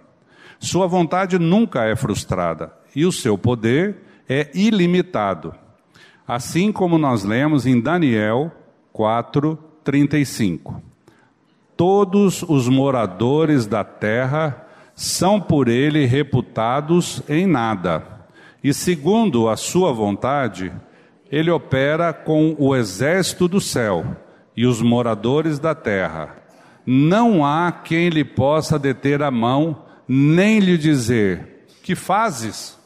Sua 0.58 0.86
vontade 0.86 1.38
nunca 1.38 1.84
é 1.84 1.96
frustrada 1.96 2.70
e 2.94 3.06
o 3.06 3.10
seu 3.10 3.38
poder 3.38 4.02
é 4.28 4.50
ilimitado. 4.52 5.54
Assim 6.28 6.70
como 6.70 6.98
nós 6.98 7.24
lemos 7.24 7.64
em 7.64 7.80
Daniel 7.80 8.52
4, 8.92 9.58
35. 9.82 10.82
Todos 11.74 12.42
os 12.42 12.68
moradores 12.68 13.64
da 13.66 13.82
terra 13.82 14.66
são 14.94 15.40
por 15.40 15.68
ele 15.68 16.04
reputados 16.04 17.22
em 17.26 17.46
nada, 17.46 18.04
e 18.62 18.74
segundo 18.74 19.48
a 19.48 19.56
sua 19.56 19.90
vontade, 19.90 20.70
ele 21.30 21.50
opera 21.50 22.12
com 22.12 22.56
o 22.58 22.74
exército 22.74 23.46
do 23.46 23.60
céu 23.60 24.16
e 24.56 24.66
os 24.66 24.82
moradores 24.82 25.58
da 25.58 25.74
terra. 25.74 26.36
Não 26.84 27.44
há 27.44 27.70
quem 27.70 28.08
lhe 28.08 28.24
possa 28.24 28.78
deter 28.78 29.22
a 29.22 29.30
mão, 29.30 29.84
nem 30.08 30.58
lhe 30.58 30.76
dizer: 30.76 31.66
Que 31.82 31.94
fazes? 31.94 32.78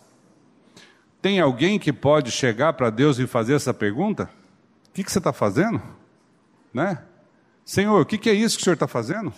Tem 1.22 1.40
alguém 1.40 1.78
que 1.78 1.92
pode 1.92 2.30
chegar 2.30 2.74
para 2.74 2.90
Deus 2.90 3.18
e 3.18 3.26
fazer 3.26 3.54
essa 3.54 3.72
pergunta? 3.72 4.28
O 4.88 4.92
que, 4.92 5.02
que 5.02 5.10
você 5.10 5.18
está 5.18 5.32
fazendo? 5.32 5.80
né? 6.74 6.98
Senhor, 7.64 8.00
o 8.00 8.04
que, 8.04 8.18
que 8.18 8.28
é 8.28 8.34
isso 8.34 8.56
que 8.56 8.62
o 8.62 8.64
Senhor 8.64 8.74
está 8.74 8.88
fazendo? 8.88 9.32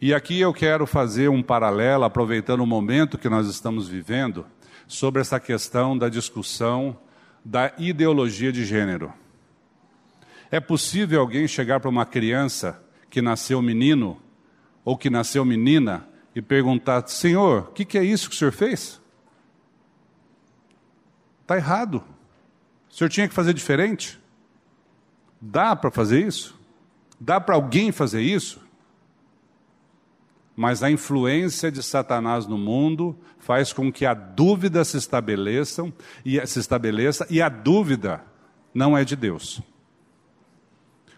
E 0.00 0.14
aqui 0.14 0.40
eu 0.40 0.54
quero 0.54 0.86
fazer 0.86 1.28
um 1.28 1.42
paralelo, 1.42 2.04
aproveitando 2.04 2.60
o 2.60 2.66
momento 2.66 3.18
que 3.18 3.28
nós 3.28 3.48
estamos 3.48 3.88
vivendo, 3.88 4.46
sobre 4.86 5.20
essa 5.20 5.40
questão 5.40 5.98
da 5.98 6.08
discussão 6.08 6.96
da 7.46 7.72
ideologia 7.78 8.50
de 8.50 8.64
gênero. 8.64 9.12
É 10.50 10.58
possível 10.58 11.20
alguém 11.20 11.46
chegar 11.46 11.78
para 11.78 11.88
uma 11.88 12.04
criança 12.04 12.82
que 13.08 13.22
nasceu 13.22 13.62
menino 13.62 14.20
ou 14.84 14.98
que 14.98 15.08
nasceu 15.08 15.44
menina 15.44 16.08
e 16.34 16.42
perguntar: 16.42 17.06
Senhor, 17.06 17.68
o 17.68 17.72
que, 17.72 17.84
que 17.84 17.96
é 17.96 18.02
isso 18.02 18.28
que 18.28 18.34
o 18.34 18.38
senhor 18.38 18.50
fez? 18.50 19.00
Está 21.42 21.56
errado. 21.56 22.02
O 22.90 22.94
senhor 22.94 23.08
tinha 23.08 23.28
que 23.28 23.34
fazer 23.34 23.54
diferente. 23.54 24.20
Dá 25.40 25.76
para 25.76 25.92
fazer 25.92 26.26
isso? 26.26 26.58
Dá 27.20 27.40
para 27.40 27.54
alguém 27.54 27.92
fazer 27.92 28.22
isso? 28.22 28.60
Mas 30.56 30.82
a 30.82 30.90
influência 30.90 31.70
de 31.70 31.82
Satanás 31.82 32.46
no 32.46 32.56
mundo 32.56 33.16
faz 33.38 33.72
com 33.72 33.92
que 33.92 34.06
a 34.06 34.14
dúvida 34.14 34.82
se 34.84 34.96
estabeleça 34.96 35.92
e 36.24 36.44
se 36.46 36.58
estabeleça 36.58 37.26
e 37.28 37.42
a 37.42 37.50
dúvida 37.50 38.24
não 38.72 38.96
é 38.96 39.04
de 39.04 39.14
Deus. 39.14 39.60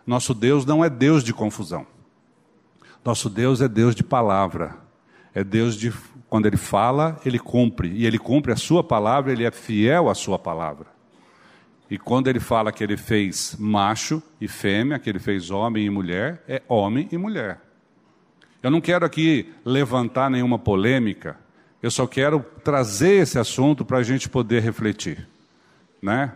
Nosso 0.04 0.34
Deus 0.34 0.66
não 0.66 0.84
é 0.84 0.90
Deus 0.90 1.22
de 1.22 1.32
confusão. 1.32 1.86
Nosso 3.04 3.30
Deus 3.30 3.60
é 3.60 3.68
Deus 3.68 3.94
de 3.94 4.02
palavra. 4.02 4.76
É 5.32 5.44
Deus 5.44 5.76
de 5.76 5.92
quando 6.28 6.46
ele 6.46 6.56
fala, 6.56 7.18
ele 7.24 7.38
cumpre, 7.38 7.88
e 7.88 8.04
ele 8.04 8.18
cumpre 8.18 8.52
a 8.52 8.56
sua 8.56 8.84
palavra, 8.84 9.32
ele 9.32 9.44
é 9.44 9.50
fiel 9.50 10.10
à 10.10 10.14
sua 10.14 10.38
palavra. 10.38 10.86
E 11.90 11.96
quando 11.96 12.28
ele 12.28 12.40
fala 12.40 12.70
que 12.70 12.84
ele 12.84 12.98
fez 12.98 13.56
macho 13.58 14.22
e 14.38 14.46
fêmea, 14.46 14.98
que 14.98 15.08
ele 15.08 15.18
fez 15.18 15.50
homem 15.50 15.86
e 15.86 15.90
mulher, 15.90 16.44
é 16.46 16.62
homem 16.68 17.08
e 17.10 17.16
mulher. 17.16 17.67
Eu 18.62 18.70
não 18.70 18.80
quero 18.80 19.04
aqui 19.04 19.52
levantar 19.64 20.30
nenhuma 20.30 20.58
polêmica, 20.58 21.38
eu 21.80 21.90
só 21.90 22.06
quero 22.06 22.44
trazer 22.64 23.22
esse 23.22 23.38
assunto 23.38 23.84
para 23.84 23.98
a 23.98 24.02
gente 24.02 24.28
poder 24.28 24.62
refletir. 24.62 25.28
Né? 26.02 26.32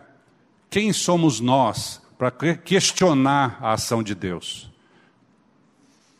Quem 0.69 0.93
somos 0.93 1.39
nós 1.39 2.01
para 2.17 2.31
questionar 2.31 3.57
a 3.61 3.73
ação 3.73 4.01
de 4.01 4.15
Deus? 4.15 4.71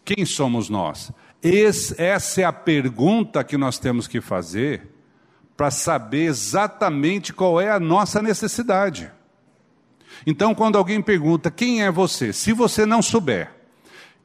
Quem 0.04 0.26
somos 0.26 0.70
nós? 0.70 1.12
Esse, 1.42 2.00
essa 2.02 2.42
é 2.42 2.44
a 2.44 2.52
pergunta 2.52 3.44
que 3.44 3.58
nós 3.58 3.80
temos 3.80 4.08
que 4.08 4.20
fazer 4.20 4.90
para 5.56 5.72
saber 5.72 6.26
exatamente 6.26 7.32
qual 7.32 7.62
é 7.62 7.72
a 7.72 7.80
nossa 7.80 8.22
necessidade. 8.22 9.10
Então, 10.26 10.54
quando 10.54 10.78
alguém 10.78 11.02
pergunta 11.02 11.50
quem 11.50 11.84
é 11.84 11.92
você, 11.92 12.34
se 12.34 12.52
você 12.52 12.86
não 12.86 13.02
souber 13.02 13.52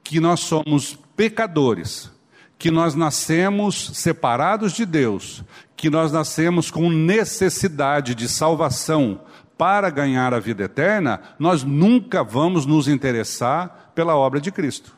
que 0.02 0.20
nós 0.20 0.40
somos 0.40 0.98
pecadores, 1.18 2.12
que 2.56 2.70
nós 2.70 2.94
nascemos 2.94 3.90
separados 3.94 4.72
de 4.72 4.86
Deus, 4.86 5.42
que 5.76 5.90
nós 5.90 6.12
nascemos 6.12 6.70
com 6.70 6.88
necessidade 6.88 8.14
de 8.14 8.28
salvação 8.28 9.22
para 9.58 9.90
ganhar 9.90 10.32
a 10.32 10.38
vida 10.38 10.62
eterna, 10.62 11.20
nós 11.36 11.64
nunca 11.64 12.22
vamos 12.22 12.64
nos 12.64 12.86
interessar 12.86 13.90
pela 13.96 14.14
obra 14.14 14.40
de 14.40 14.52
Cristo. 14.52 14.96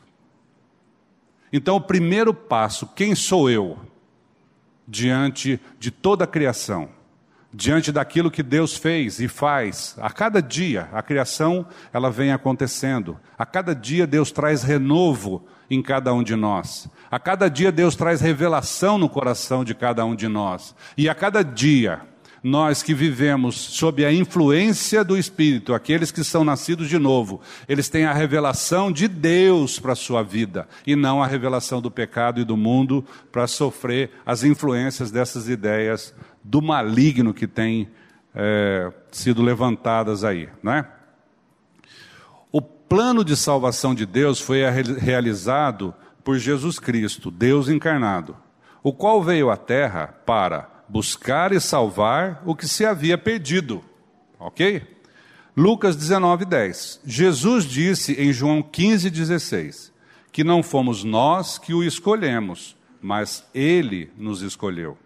Então, 1.51 1.77
o 1.77 1.81
primeiro 1.81 2.35
passo, 2.35 2.85
quem 2.95 3.15
sou 3.15 3.49
eu 3.49 3.79
diante 4.87 5.59
de 5.79 5.89
toda 5.89 6.25
a 6.25 6.27
criação? 6.27 6.89
Diante 7.51 7.91
daquilo 7.91 8.29
que 8.29 8.43
Deus 8.43 8.77
fez 8.77 9.19
e 9.19 9.27
faz, 9.27 9.97
a 9.99 10.11
cada 10.11 10.39
dia 10.39 10.87
a 10.93 11.01
criação 11.01 11.65
ela 11.91 12.11
vem 12.11 12.31
acontecendo. 12.31 13.19
A 13.35 13.45
cada 13.45 13.73
dia 13.73 14.05
Deus 14.05 14.31
traz 14.31 14.61
renovo 14.61 15.43
em 15.71 15.81
cada 15.81 16.13
um 16.13 16.21
de 16.21 16.35
nós. 16.35 16.89
A 17.09 17.17
cada 17.17 17.49
dia 17.49 17.71
Deus 17.71 17.95
traz 17.95 18.19
revelação 18.19 18.97
no 18.97 19.07
coração 19.07 19.63
de 19.63 19.73
cada 19.73 20.03
um 20.05 20.13
de 20.13 20.27
nós. 20.27 20.75
E 20.97 21.07
a 21.07 21.15
cada 21.15 21.41
dia 21.41 22.01
nós 22.43 22.81
que 22.81 22.93
vivemos 22.93 23.55
sob 23.55 24.03
a 24.03 24.11
influência 24.11 25.03
do 25.03 25.17
Espírito, 25.17 25.73
aqueles 25.73 26.11
que 26.11 26.23
são 26.23 26.43
nascidos 26.43 26.89
de 26.89 26.97
novo, 26.97 27.39
eles 27.69 27.87
têm 27.87 28.05
a 28.05 28.13
revelação 28.13 28.91
de 28.91 29.07
Deus 29.07 29.79
para 29.79 29.93
a 29.93 29.95
sua 29.95 30.23
vida 30.23 30.67
e 30.85 30.95
não 30.95 31.21
a 31.21 31.27
revelação 31.27 31.79
do 31.79 31.91
pecado 31.91 32.41
e 32.41 32.43
do 32.43 32.57
mundo 32.57 33.05
para 33.31 33.47
sofrer 33.47 34.09
as 34.25 34.43
influências 34.43 35.11
dessas 35.11 35.47
ideias 35.47 36.13
do 36.43 36.61
maligno 36.61 37.33
que 37.33 37.47
tem 37.47 37.89
é, 38.33 38.91
sido 39.11 39.41
levantadas 39.41 40.23
aí, 40.23 40.49
né? 40.63 40.85
Plano 42.91 43.23
de 43.23 43.37
salvação 43.37 43.95
de 43.95 44.05
Deus 44.05 44.41
foi 44.41 44.69
realizado 44.69 45.95
por 46.25 46.37
Jesus 46.37 46.77
Cristo, 46.77 47.31
Deus 47.31 47.69
encarnado, 47.69 48.35
o 48.83 48.91
qual 48.91 49.23
veio 49.23 49.49
à 49.49 49.55
Terra 49.55 50.07
para 50.25 50.83
buscar 50.89 51.53
e 51.53 51.61
salvar 51.61 52.43
o 52.45 52.53
que 52.53 52.67
se 52.67 52.85
havia 52.85 53.17
perdido. 53.17 53.81
Ok? 54.37 54.83
Lucas 55.55 55.95
19, 55.95 56.43
10. 56.43 56.99
Jesus 57.05 57.63
disse 57.63 58.11
em 58.21 58.33
João 58.33 58.61
15, 58.61 59.09
16: 59.09 59.93
que 60.29 60.43
não 60.43 60.61
fomos 60.61 61.01
nós 61.01 61.57
que 61.57 61.73
o 61.73 61.81
escolhemos, 61.81 62.75
mas 63.01 63.47
ele 63.55 64.11
nos 64.17 64.41
escolheu. 64.41 64.97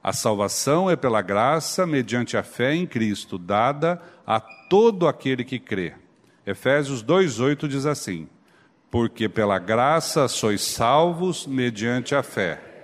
A 0.00 0.12
salvação 0.12 0.88
é 0.88 0.94
pela 0.94 1.22
graça, 1.22 1.88
mediante 1.88 2.36
a 2.36 2.44
fé 2.44 2.72
em 2.72 2.86
Cristo, 2.86 3.36
dada 3.36 4.00
a 4.24 4.38
todo 4.38 5.08
aquele 5.08 5.42
que 5.42 5.58
crê. 5.58 6.03
Efésios 6.46 7.02
2,8 7.02 7.66
diz 7.68 7.86
assim: 7.86 8.28
Porque 8.90 9.28
pela 9.28 9.58
graça 9.58 10.28
sois 10.28 10.62
salvos 10.62 11.46
mediante 11.46 12.14
a 12.14 12.22
fé 12.22 12.74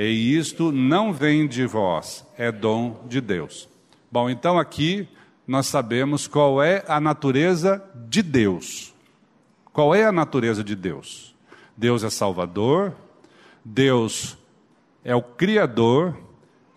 e 0.00 0.36
isto 0.36 0.70
não 0.70 1.12
vem 1.12 1.48
de 1.48 1.66
vós, 1.66 2.24
é 2.36 2.52
dom 2.52 3.04
de 3.08 3.20
Deus. 3.20 3.68
Bom, 4.12 4.30
então 4.30 4.56
aqui 4.56 5.08
nós 5.44 5.66
sabemos 5.66 6.28
qual 6.28 6.62
é 6.62 6.84
a 6.86 7.00
natureza 7.00 7.82
de 8.08 8.22
Deus. 8.22 8.94
Qual 9.72 9.92
é 9.92 10.04
a 10.04 10.12
natureza 10.12 10.62
de 10.62 10.76
Deus? 10.76 11.34
Deus 11.76 12.04
é 12.04 12.10
Salvador, 12.10 12.94
Deus 13.64 14.38
é 15.04 15.16
o 15.16 15.22
Criador, 15.22 16.16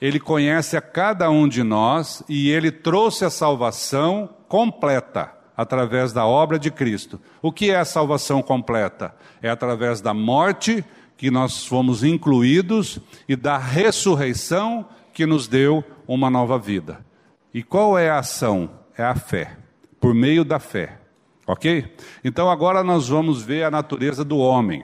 Ele 0.01 0.19
conhece 0.19 0.75
a 0.75 0.81
cada 0.81 1.29
um 1.29 1.47
de 1.47 1.61
nós 1.61 2.23
e 2.27 2.49
Ele 2.49 2.71
trouxe 2.71 3.23
a 3.23 3.29
salvação 3.29 4.29
completa 4.47 5.40
através 5.55 6.13
da 6.13 6.25
obra 6.25 6.57
de 6.57 6.71
Cristo. 6.71 7.19
O 7.41 7.51
que 7.51 7.71
é 7.71 7.77
a 7.77 7.85
salvação 7.85 8.41
completa? 8.41 9.15
É 9.41 9.49
através 9.49 10.01
da 10.01 10.13
morte 10.13 10.83
que 11.17 11.29
nós 11.29 11.65
fomos 11.65 12.03
incluídos 12.03 12.99
e 13.27 13.35
da 13.35 13.57
ressurreição 13.57 14.87
que 15.13 15.25
nos 15.25 15.47
deu 15.47 15.83
uma 16.07 16.29
nova 16.29 16.57
vida. 16.57 17.05
E 17.53 17.61
qual 17.61 17.97
é 17.97 18.09
a 18.09 18.19
ação? 18.19 18.69
É 18.97 19.03
a 19.03 19.15
fé, 19.15 19.57
por 19.99 20.13
meio 20.13 20.43
da 20.43 20.59
fé. 20.59 20.99
Ok? 21.45 21.95
Então 22.23 22.49
agora 22.49 22.83
nós 22.83 23.09
vamos 23.09 23.41
ver 23.41 23.63
a 23.63 23.71
natureza 23.71 24.23
do 24.23 24.37
homem. 24.37 24.83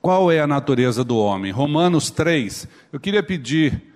Qual 0.00 0.30
é 0.30 0.40
a 0.40 0.46
natureza 0.46 1.04
do 1.04 1.18
homem? 1.18 1.52
Romanos 1.52 2.10
3. 2.10 2.68
Eu 2.92 3.00
queria 3.00 3.22
pedir 3.22 3.94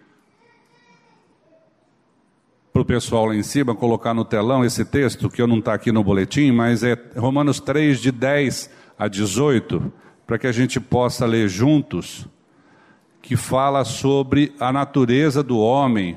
para 2.72 2.82
o 2.82 2.84
pessoal 2.84 3.26
lá 3.26 3.34
em 3.34 3.42
cima 3.42 3.74
colocar 3.74 4.14
no 4.14 4.24
telão 4.24 4.64
esse 4.64 4.84
texto, 4.84 5.28
que 5.28 5.42
eu 5.42 5.46
não 5.46 5.58
está 5.58 5.74
aqui 5.74 5.92
no 5.92 6.02
boletim, 6.02 6.50
mas 6.50 6.82
é 6.82 6.96
Romanos 7.16 7.60
3, 7.60 8.00
de 8.00 8.10
10 8.10 8.70
a 8.98 9.08
18 9.08 9.92
para 10.26 10.38
que 10.38 10.46
a 10.46 10.52
gente 10.52 10.80
possa 10.80 11.26
ler 11.26 11.48
juntos, 11.48 12.26
que 13.20 13.36
fala 13.36 13.84
sobre 13.84 14.54
a 14.58 14.72
natureza 14.72 15.42
do 15.42 15.58
homem. 15.58 16.16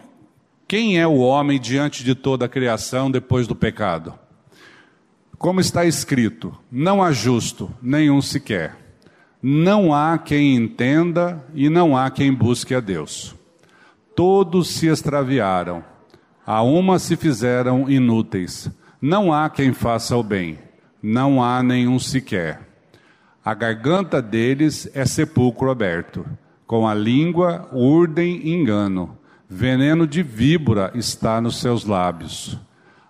Quem 0.68 0.98
é 0.98 1.06
o 1.06 1.18
homem 1.18 1.60
diante 1.60 2.04
de 2.04 2.16
toda 2.16 2.46
a 2.46 2.50
criação 2.50 3.12
depois 3.12 3.46
do 3.46 3.56
pecado? 3.56 4.14
Como 5.38 5.60
está 5.60 5.86
escrito: 5.86 6.58
não 6.72 7.04
há 7.04 7.12
justo, 7.12 7.70
nenhum 7.82 8.22
sequer. 8.22 8.78
Não 9.42 9.94
há 9.94 10.18
quem 10.18 10.56
entenda 10.56 11.46
e 11.54 11.70
não 11.70 11.96
há 11.96 12.10
quem 12.10 12.34
busque 12.34 12.74
a 12.74 12.80
Deus. 12.80 13.36
Todos 14.16 14.70
se 14.70 14.88
extraviaram, 14.88 15.84
a 16.46 16.62
uma 16.62 17.00
se 17.00 17.16
fizeram 17.16 17.90
inúteis. 17.90 18.70
Não 19.02 19.34
há 19.34 19.50
quem 19.50 19.74
faça 19.74 20.16
o 20.16 20.24
bem, 20.24 20.60
não 21.02 21.44
há 21.44 21.64
nenhum 21.64 21.98
sequer. 22.00 22.62
A 23.44 23.54
garganta 23.54 24.22
deles 24.22 24.90
é 24.94 25.06
sepulcro 25.06 25.70
aberto, 25.70 26.26
com 26.66 26.88
a 26.88 26.94
língua 26.94 27.70
urdem 27.72 28.50
engano, 28.50 29.18
veneno 29.48 30.08
de 30.08 30.24
víbora 30.24 30.92
está 30.96 31.40
nos 31.40 31.60
seus 31.60 31.86
lábios. 31.86 32.60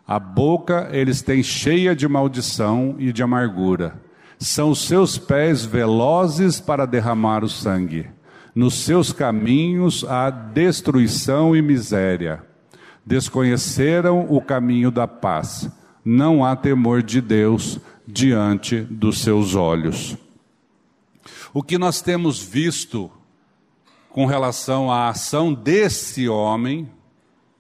A 0.08 0.20
boca 0.20 0.90
eles 0.92 1.22
têm 1.22 1.42
cheia 1.42 1.96
de 1.96 2.08
maldição 2.08 2.96
e 3.00 3.12
de 3.12 3.24
amargura. 3.24 4.00
São 4.38 4.72
os 4.72 4.86
seus 4.86 5.18
pés 5.18 5.66
velozes 5.66 6.60
para 6.60 6.86
derramar 6.86 7.44
o 7.44 7.50
sangue. 7.50 8.08
Nos 8.54 8.76
seus 8.84 9.12
caminhos 9.12 10.04
há 10.04 10.30
destruição 10.30 11.56
e 11.56 11.62
miséria. 11.62 12.44
Desconheceram 13.06 14.26
o 14.30 14.42
caminho 14.42 14.90
da 14.90 15.08
paz. 15.08 15.70
Não 16.04 16.44
há 16.44 16.56
temor 16.56 17.04
de 17.04 17.22
Deus 17.22 17.80
diante 18.08 18.82
dos 18.82 19.20
seus 19.20 19.56
olhos. 19.56 20.18
O 21.54 21.64
que 21.64 21.78
nós 21.78 22.02
temos 22.02 22.42
visto 22.42 23.12
com 24.10 24.26
relação 24.26 24.92
à 24.92 25.10
ação 25.10 25.54
desse 25.54 26.28
homem, 26.30 26.90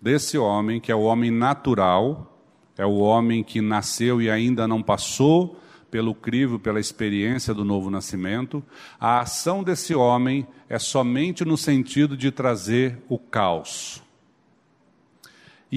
desse 0.01 0.38
homem, 0.38 0.79
que 0.79 0.91
é 0.91 0.95
o 0.95 1.01
homem 1.01 1.31
natural, 1.31 2.39
é 2.77 2.86
o 2.86 2.95
homem 2.95 3.43
que 3.43 3.62
nasceu 3.62 4.21
e 4.21 4.29
ainda 4.29 4.67
não 4.67 4.81
passou 4.81 5.60
pelo 5.89 6.13
crivo, 6.13 6.60
pela 6.60 6.79
experiência 6.79 7.53
do 7.53 7.63
novo 7.63 7.89
nascimento, 7.89 8.62
a 8.99 9.21
ação 9.21 9.63
desse 9.63 9.95
homem 9.95 10.45
é 10.67 10.77
somente 10.77 11.45
no 11.45 11.58
sentido 11.58 12.17
de 12.17 12.31
trazer 12.31 12.97
o 13.08 13.17
caos. 13.17 14.03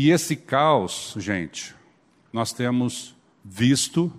E 0.00 0.12
esse 0.12 0.36
caos, 0.36 1.16
gente, 1.16 1.74
nós 2.32 2.52
temos 2.52 3.16
visto, 3.44 4.12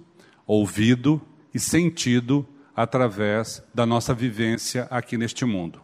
ouvido 0.45 1.21
e 1.53 1.57
sentido 1.57 2.45
através 2.75 3.63
da 3.73 3.85
nossa 3.85 4.13
vivência 4.13 4.89
aqui 4.91 5.17
neste 5.17 5.45
mundo. 5.45 5.79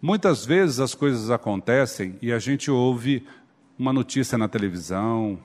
Muitas 0.00 0.46
vezes 0.46 0.78
as 0.78 0.94
coisas 0.94 1.28
acontecem 1.28 2.16
e 2.22 2.30
a 2.30 2.38
gente 2.38 2.70
ouve 2.70 3.26
uma 3.76 3.92
notícia 3.92 4.38
na 4.38 4.46
televisão, 4.46 5.40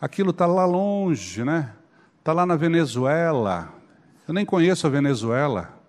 aquilo 0.00 0.30
está 0.30 0.46
lá 0.46 0.64
longe, 0.64 1.42
né? 1.42 1.74
Está 2.20 2.32
lá 2.32 2.46
na 2.46 2.54
Venezuela. 2.54 3.74
Eu 4.28 4.32
nem 4.32 4.46
conheço 4.46 4.86
a 4.86 4.90
Venezuela. 4.90 5.82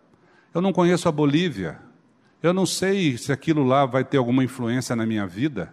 Eu 0.56 0.60
não 0.60 0.74
conheço 0.74 1.08
a 1.08 1.12
Bolívia. 1.12 1.78
Eu 2.42 2.52
não 2.52 2.66
sei 2.66 3.16
se 3.16 3.32
aquilo 3.32 3.64
lá 3.64 3.86
vai 3.86 4.04
ter 4.04 4.18
alguma 4.18 4.44
influência 4.44 4.96
na 4.96 5.06
minha 5.06 5.28
vida, 5.28 5.72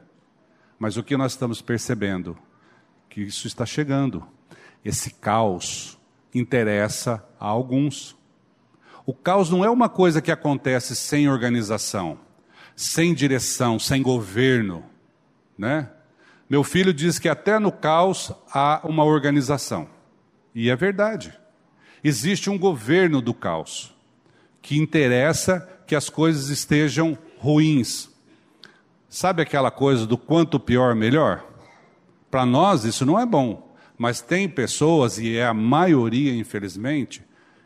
mas 0.78 0.96
o 0.96 1.02
que 1.02 1.16
nós 1.16 1.32
estamos 1.32 1.60
percebendo? 1.60 2.36
Que 3.08 3.22
isso 3.22 3.46
está 3.46 3.66
chegando. 3.66 4.26
Esse 4.84 5.10
caos 5.10 5.98
interessa 6.34 7.24
a 7.38 7.46
alguns. 7.46 8.16
O 9.04 9.14
caos 9.14 9.50
não 9.50 9.64
é 9.64 9.70
uma 9.70 9.88
coisa 9.88 10.22
que 10.22 10.30
acontece 10.30 10.94
sem 10.94 11.28
organização, 11.28 12.18
sem 12.76 13.14
direção, 13.14 13.78
sem 13.78 14.02
governo, 14.02 14.84
né? 15.56 15.90
Meu 16.48 16.64
filho 16.64 16.94
diz 16.94 17.18
que 17.18 17.28
até 17.28 17.58
no 17.58 17.70
caos 17.70 18.32
há 18.52 18.80
uma 18.84 19.04
organização. 19.04 19.88
E 20.54 20.70
é 20.70 20.76
verdade. 20.76 21.32
Existe 22.02 22.48
um 22.48 22.58
governo 22.58 23.20
do 23.20 23.34
caos 23.34 23.94
que 24.62 24.78
interessa 24.78 25.68
que 25.86 25.94
as 25.94 26.08
coisas 26.08 26.48
estejam 26.48 27.18
ruins. 27.38 28.10
Sabe 29.09 29.42
aquela 29.42 29.71
coisa 29.71 30.07
do 30.07 30.18
quanto 30.18 30.61
pior, 30.61 30.94
melhor? 30.94 31.44
Para 32.31 32.44
nós 32.44 32.85
isso 32.85 33.07
não 33.07 33.18
é 33.18 33.25
bom, 33.25 33.75
mas 33.97 34.21
tem 34.21 34.49
pessoas, 34.49 35.18
e 35.18 35.37
é 35.37 35.47
a 35.47 35.55
maioria, 35.55 36.35
infelizmente, 36.35 37.23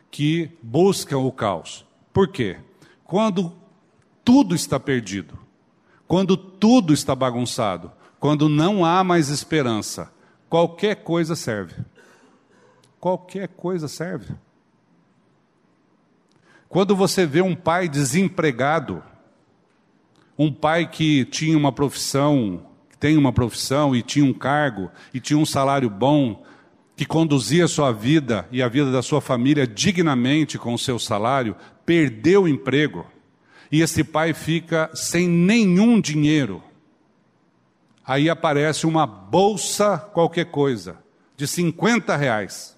que 0.09 0.49
buscam 0.61 1.17
o 1.17 1.31
caos. 1.31 1.85
Por 2.13 2.29
quê? 2.29 2.57
Quando 3.03 3.53
tudo 4.23 4.55
está 4.55 4.79
perdido, 4.79 5.37
quando 6.07 6.37
tudo 6.37 6.93
está 6.93 7.13
bagunçado, 7.13 7.91
quando 8.19 8.47
não 8.47 8.85
há 8.85 9.03
mais 9.03 9.27
esperança, 9.27 10.11
qualquer 10.49 11.03
coisa 11.03 11.35
serve. 11.35 11.75
Qualquer 12.99 13.49
coisa 13.49 13.89
serve. 13.89 14.33
Quando 16.69 16.95
você 16.95 17.25
vê 17.25 17.41
um 17.41 17.53
pai 17.53 17.89
desempregado, 17.89 19.03
um 20.37 20.51
pai 20.51 20.89
que 20.89 21.25
tinha 21.25 21.57
uma 21.57 21.71
profissão, 21.71 22.65
tem 22.99 23.17
uma 23.17 23.31
profissão 23.31 23.95
e 23.95 24.01
tinha 24.01 24.25
um 24.25 24.33
cargo 24.33 24.89
e 25.13 25.19
tinha 25.19 25.37
um 25.37 25.45
salário 25.45 25.89
bom, 25.89 26.43
que 26.95 27.05
conduzia 27.05 27.65
a 27.65 27.67
sua 27.67 27.91
vida 27.91 28.47
e 28.51 28.61
a 28.61 28.67
vida 28.67 28.91
da 28.91 29.01
sua 29.01 29.19
família 29.19 29.65
dignamente 29.65 30.57
com 30.57 30.73
o 30.73 30.79
seu 30.79 30.99
salário, 30.99 31.55
perdeu 31.85 32.43
o 32.43 32.47
emprego. 32.47 33.05
E 33.71 33.81
esse 33.81 34.03
pai 34.03 34.33
fica 34.33 34.89
sem 34.93 35.27
nenhum 35.27 35.99
dinheiro. 35.99 36.63
Aí 38.05 38.29
aparece 38.29 38.85
uma 38.85 39.07
bolsa 39.07 39.97
qualquer 39.97 40.45
coisa, 40.45 40.97
de 41.35 41.47
50 41.47 42.15
reais. 42.15 42.77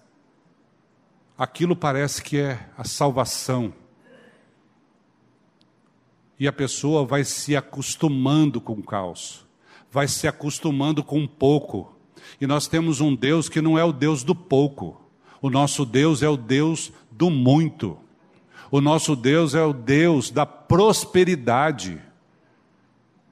Aquilo 1.38 1.76
parece 1.76 2.22
que 2.22 2.38
é 2.38 2.60
a 2.78 2.86
salvação 2.86 3.74
e 6.40 6.48
a 6.48 6.54
pessoa 6.54 7.06
vai 7.06 7.24
se 7.24 7.56
acostumando 7.56 8.60
com 8.60 8.74
o 8.74 8.84
caos, 8.84 9.46
vai 9.92 10.08
se 10.08 10.28
acostumando 10.28 11.04
com 11.04 11.26
pouco. 11.26 11.96
E 12.40 12.46
nós 12.46 12.68
temos 12.68 13.00
um 13.00 13.16
Deus 13.16 13.48
que 13.48 13.62
não 13.62 13.78
é 13.78 13.84
o 13.84 13.94
Deus 13.94 14.24
do 14.24 14.36
pouco, 14.36 15.02
o 15.42 15.50
nosso 15.50 15.86
Deus 15.86 16.22
é 16.24 16.30
o 16.30 16.38
Deus 16.38 16.92
do 17.12 17.30
muito. 17.30 17.98
O 18.72 18.82
nosso 18.82 19.16
Deus 19.16 19.54
é 19.54 19.64
o 19.64 19.72
Deus 19.72 20.32
da 20.32 20.46
prosperidade. 20.46 22.02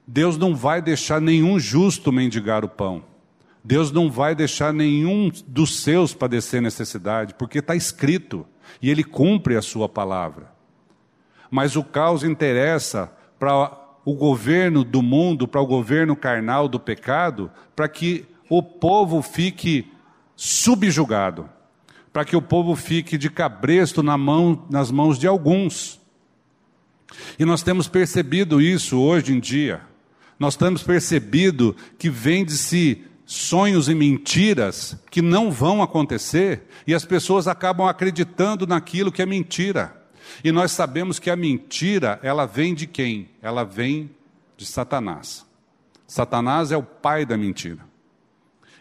Deus 0.06 0.38
não 0.38 0.54
vai 0.54 0.80
deixar 0.80 1.20
nenhum 1.20 1.58
justo 1.58 2.12
mendigar 2.12 2.64
o 2.64 2.68
pão. 2.68 3.04
Deus 3.64 3.90
não 3.90 4.10
vai 4.10 4.34
deixar 4.34 4.72
nenhum 4.72 5.30
dos 5.46 5.80
seus 5.80 6.14
padecer 6.14 6.62
necessidade, 6.62 7.34
porque 7.34 7.58
está 7.58 7.74
escrito 7.74 8.46
e 8.80 8.90
Ele 8.90 9.02
cumpre 9.02 9.56
a 9.56 9.62
Sua 9.62 9.88
palavra 9.88 10.53
mas 11.54 11.76
o 11.76 11.84
caos 11.84 12.24
interessa 12.24 13.12
para 13.38 13.70
o 14.04 14.12
governo 14.12 14.82
do 14.82 15.00
mundo, 15.00 15.46
para 15.46 15.60
o 15.60 15.66
governo 15.68 16.16
carnal 16.16 16.66
do 16.66 16.80
pecado, 16.80 17.48
para 17.76 17.86
que 17.88 18.24
o 18.50 18.60
povo 18.60 19.22
fique 19.22 19.88
subjugado, 20.34 21.48
para 22.12 22.24
que 22.24 22.34
o 22.34 22.42
povo 22.42 22.74
fique 22.74 23.16
de 23.16 23.30
cabresto 23.30 24.02
na 24.02 24.18
mão, 24.18 24.66
nas 24.68 24.90
mãos 24.90 25.16
de 25.16 25.28
alguns. 25.28 26.00
E 27.38 27.44
nós 27.44 27.62
temos 27.62 27.86
percebido 27.86 28.60
isso 28.60 28.98
hoje 28.98 29.32
em 29.32 29.38
dia. 29.38 29.80
Nós 30.36 30.56
temos 30.56 30.82
percebido 30.82 31.76
que 31.96 32.10
vende-se 32.10 33.04
sonhos 33.24 33.88
e 33.88 33.94
mentiras 33.94 35.00
que 35.08 35.22
não 35.22 35.52
vão 35.52 35.84
acontecer 35.84 36.64
e 36.84 36.92
as 36.92 37.04
pessoas 37.04 37.46
acabam 37.46 37.86
acreditando 37.86 38.66
naquilo 38.66 39.12
que 39.12 39.22
é 39.22 39.26
mentira. 39.26 40.02
E 40.42 40.52
nós 40.52 40.72
sabemos 40.72 41.18
que 41.18 41.30
a 41.30 41.36
mentira, 41.36 42.18
ela 42.22 42.46
vem 42.46 42.74
de 42.74 42.86
quem? 42.86 43.28
Ela 43.42 43.64
vem 43.64 44.10
de 44.56 44.66
Satanás. 44.66 45.46
Satanás 46.06 46.70
é 46.70 46.76
o 46.76 46.82
pai 46.82 47.24
da 47.24 47.36
mentira. 47.36 47.84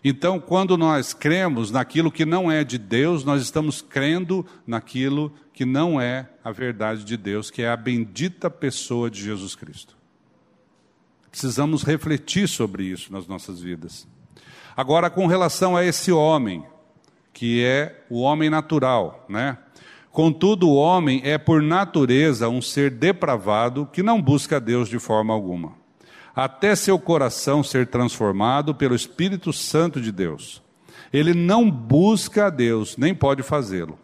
Então, 0.03 0.39
quando 0.39 0.77
nós 0.77 1.13
cremos 1.13 1.71
naquilo 1.71 2.12
que 2.12 2.25
não 2.25 2.51
é 2.51 2.63
de 2.63 2.77
Deus, 2.77 3.23
nós 3.23 3.41
estamos 3.41 3.82
crendo 3.82 4.45
naquilo 4.67 5.34
que 5.53 5.63
não 5.63 5.99
é 5.99 6.29
a 6.43 6.51
verdade 6.51 7.06
de 7.06 7.15
Deus, 7.15 7.49
que 7.49 7.62
é 7.62 7.69
a 7.69 7.77
bendita 7.77 8.49
pessoa 8.49 9.10
de 9.10 9.23
Jesus 9.23 9.56
Cristo. 9.56 9.95
Precisamos 11.32 11.84
refletir 11.84 12.49
sobre 12.49 12.84
isso 12.84 13.13
nas 13.13 13.25
nossas 13.27 13.62
vidas. 13.62 14.06
Agora, 14.75 15.10
com 15.10 15.25
relação 15.25 15.75
a 15.75 15.86
esse 15.86 16.12
homem, 16.12 16.65
que 17.32 17.63
é 17.63 18.06
o 18.10 18.19
homem 18.21 18.49
natural, 18.49 19.25
né? 19.29 19.58
Contudo, 20.13 20.69
o 20.69 20.76
homem 20.76 21.21
é 21.23 21.39
por 21.39 21.60
natureza 21.63 22.47
um 22.47 22.62
ser 22.62 22.91
depravado 22.91 23.89
que 23.91 24.04
não 24.04 24.21
busca 24.21 24.60
Deus 24.60 24.88
de 24.88 24.99
forma 24.99 25.34
alguma, 25.34 25.71
até 26.36 26.76
seu 26.76 26.99
coração 26.99 27.63
ser 27.63 27.88
transformado 27.88 28.76
pelo 28.76 28.93
Espírito 28.93 29.52
Santo 29.52 29.99
de 29.99 30.12
Deus. 30.12 30.62
Ele 31.12 31.34
não 31.34 31.69
busca 31.69 32.45
a 32.45 32.49
Deus, 32.52 32.95
nem 32.95 33.15
pode 33.15 33.41
fazê-lo. 33.41 33.97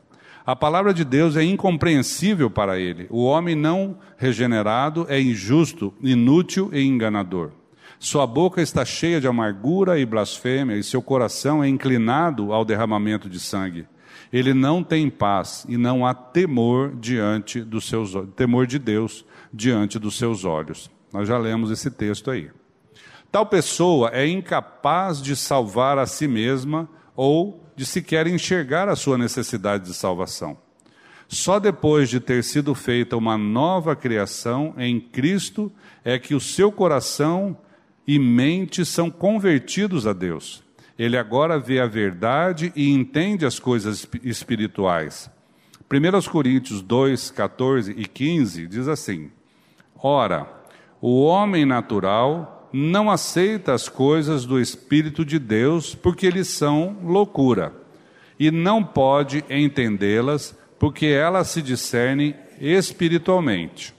A 0.44 0.56
palavra 0.56 0.96
de 0.96 1.06
Deus 1.06 1.36
é 1.36 1.44
incompreensível 1.44 2.50
para 2.50 2.80
ele. 2.80 3.06
O 3.12 3.24
homem 3.26 3.54
não 3.54 3.96
regenerado 4.18 5.06
é 5.10 5.22
injusto, 5.22 5.94
inútil 6.02 6.72
e 6.74 6.82
enganador. 6.82 7.52
Sua 8.00 8.26
boca 8.26 8.64
está 8.64 8.84
cheia 8.84 9.22
de 9.22 9.28
amargura 9.28 10.00
e 10.00 10.08
blasfêmia, 10.08 10.76
e 10.76 10.82
seu 10.82 11.04
coração 11.04 11.64
é 11.64 11.68
inclinado 11.68 12.52
ao 12.52 12.66
derramamento 12.66 13.30
de 13.30 13.40
sangue 13.40 13.86
ele 14.32 14.54
não 14.54 14.84
tem 14.84 15.10
paz 15.10 15.66
e 15.68 15.76
não 15.76 16.06
há 16.06 16.14
temor 16.14 16.96
diante 16.96 17.62
dos 17.62 17.88
seus 17.88 18.14
temor 18.36 18.68
de 18.68 18.78
Deus 18.78 19.26
diante 19.52 19.98
dos 19.98 20.18
seus 20.18 20.46
olhos. 20.46 20.90
Nós 21.12 21.28
já 21.28 21.38
lemos 21.38 21.72
esse 21.72 21.90
texto 21.90 22.30
aí. 22.30 22.52
Tal 23.32 23.46
pessoa 23.46 24.10
é 24.14 24.28
incapaz 24.28 25.22
de 25.22 25.36
salvar 25.36 25.98
a 25.98 26.06
si 26.06 26.28
mesma 26.28 26.88
ou 27.16 27.64
de 27.76 27.86
sequer 27.86 28.28
enxergar 28.28 28.88
a 28.88 28.96
sua 28.96 29.18
necessidade 29.18 29.86
de 29.86 29.94
salvação. 29.94 30.58
Só 31.28 31.60
depois 31.60 32.10
de 32.10 32.20
ter 32.20 32.44
sido 32.44 32.74
feita 32.74 33.16
uma 33.18 33.38
nova 33.38 33.96
criação 33.96 34.74
em 34.78 35.00
Cristo 35.00 35.72
é 36.04 36.18
que 36.18 36.34
o 36.34 36.40
seu 36.40 36.72
coração 36.72 37.58
e 38.08 38.18
mente 38.18 38.84
são 38.84 39.12
convertidos 39.12 40.08
a 40.08 40.14
Deus 40.14 40.64
ele 41.00 41.18
agora 41.18 41.58
vê 41.58 41.80
a 41.80 41.88
verdade 41.88 42.74
e 42.76 42.92
entende 42.92 43.46
as 43.46 43.58
coisas 43.58 44.06
espirituais. 44.22 45.32
1 45.90 46.30
Coríntios 46.30 46.82
2, 46.82 47.32
14 47.32 47.96
e 47.98 48.06
15 48.06 48.68
diz 48.68 48.90
assim: 48.90 49.32
Ora, 49.96 50.46
o 51.00 51.24
homem 51.24 51.66
natural 51.66 52.70
não 52.74 53.10
aceita 53.10 53.74
as 53.74 53.88
coisas 53.88 54.46
do 54.46 54.60
Espírito 54.60 55.24
de 55.24 55.40
Deus 55.40 55.96
porque 55.96 56.28
eles 56.28 56.50
são 56.50 56.98
loucura, 57.02 57.74
e 58.38 58.52
não 58.52 58.84
pode 58.84 59.44
entendê-las 59.50 60.54
porque 60.78 61.06
elas 61.06 61.48
se 61.48 61.62
discernem 61.62 62.36
espiritualmente. 62.60 63.96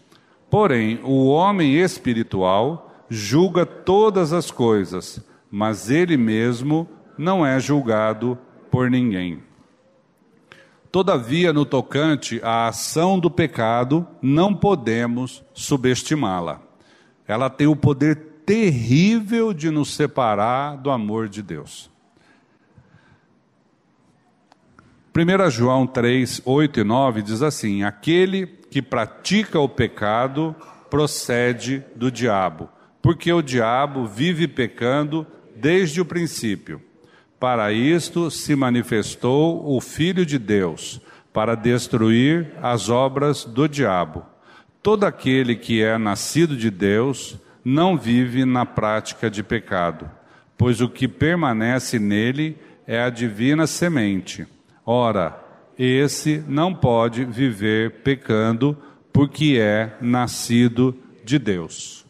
Porém, 0.50 1.00
o 1.02 1.28
homem 1.28 1.76
espiritual 1.76 3.06
julga 3.08 3.64
todas 3.64 4.34
as 4.34 4.50
coisas 4.50 5.24
mas 5.50 5.90
ele 5.90 6.16
mesmo 6.16 6.88
não 7.18 7.44
é 7.44 7.58
julgado 7.58 8.38
por 8.70 8.90
ninguém. 8.90 9.42
Todavia, 10.92 11.52
no 11.52 11.64
tocante 11.64 12.40
à 12.42 12.68
ação 12.68 13.18
do 13.18 13.30
pecado, 13.30 14.06
não 14.20 14.54
podemos 14.54 15.44
subestimá-la. 15.52 16.60
Ela 17.26 17.48
tem 17.48 17.66
o 17.66 17.76
poder 17.76 18.16
terrível 18.44 19.52
de 19.52 19.70
nos 19.70 19.94
separar 19.94 20.76
do 20.76 20.90
amor 20.90 21.28
de 21.28 21.42
Deus. 21.42 21.90
1 25.16 25.50
João 25.50 25.86
3, 25.86 26.42
8 26.44 26.80
e 26.80 26.84
9 26.84 27.22
diz 27.22 27.42
assim: 27.42 27.84
Aquele 27.84 28.46
que 28.46 28.82
pratica 28.82 29.60
o 29.60 29.68
pecado 29.68 30.54
procede 30.88 31.84
do 31.94 32.10
diabo, 32.10 32.68
porque 33.00 33.32
o 33.32 33.42
diabo 33.42 34.06
vive 34.06 34.48
pecando 34.48 35.26
desde 35.60 36.00
o 36.00 36.04
princípio. 36.04 36.80
Para 37.38 37.72
isto 37.72 38.30
se 38.30 38.54
manifestou 38.54 39.74
o 39.74 39.80
Filho 39.80 40.26
de 40.26 40.38
Deus, 40.38 41.00
para 41.32 41.54
destruir 41.54 42.52
as 42.60 42.88
obras 42.88 43.44
do 43.44 43.68
diabo. 43.68 44.24
Todo 44.82 45.04
aquele 45.04 45.54
que 45.54 45.82
é 45.82 45.96
nascido 45.96 46.56
de 46.56 46.70
Deus 46.70 47.38
não 47.64 47.96
vive 47.96 48.44
na 48.44 48.66
prática 48.66 49.30
de 49.30 49.42
pecado, 49.42 50.10
pois 50.56 50.80
o 50.80 50.88
que 50.88 51.06
permanece 51.06 51.98
nele 51.98 52.56
é 52.86 53.00
a 53.00 53.10
divina 53.10 53.66
semente. 53.66 54.46
Ora, 54.84 55.38
esse 55.78 56.42
não 56.48 56.74
pode 56.74 57.24
viver 57.24 58.02
pecando, 58.02 58.76
porque 59.12 59.58
é 59.58 59.96
nascido 60.00 60.96
de 61.24 61.38
Deus. 61.38 62.04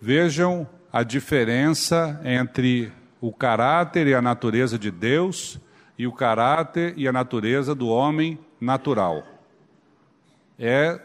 Vejam 0.00 0.66
a 0.92 1.02
diferença 1.02 2.20
entre 2.22 2.92
o 3.20 3.32
caráter 3.32 4.06
e 4.06 4.14
a 4.14 4.20
natureza 4.20 4.78
de 4.78 4.90
Deus 4.90 5.58
e 5.96 6.06
o 6.06 6.12
caráter 6.12 6.92
e 6.96 7.08
a 7.08 7.12
natureza 7.12 7.74
do 7.74 7.88
homem 7.88 8.38
natural. 8.60 9.24
É 10.58 11.00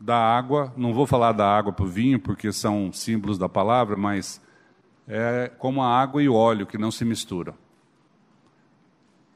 da 0.00 0.16
água, 0.16 0.72
não 0.76 0.92
vou 0.92 1.06
falar 1.06 1.32
da 1.32 1.46
água 1.46 1.72
para 1.72 1.84
o 1.84 1.88
vinho, 1.88 2.18
porque 2.18 2.52
são 2.52 2.92
símbolos 2.92 3.38
da 3.38 3.48
palavra, 3.48 3.96
mas 3.96 4.40
é 5.06 5.50
como 5.58 5.82
a 5.82 5.88
água 5.88 6.22
e 6.22 6.28
o 6.28 6.34
óleo 6.34 6.66
que 6.66 6.76
não 6.76 6.90
se 6.90 7.04
misturam. 7.04 7.54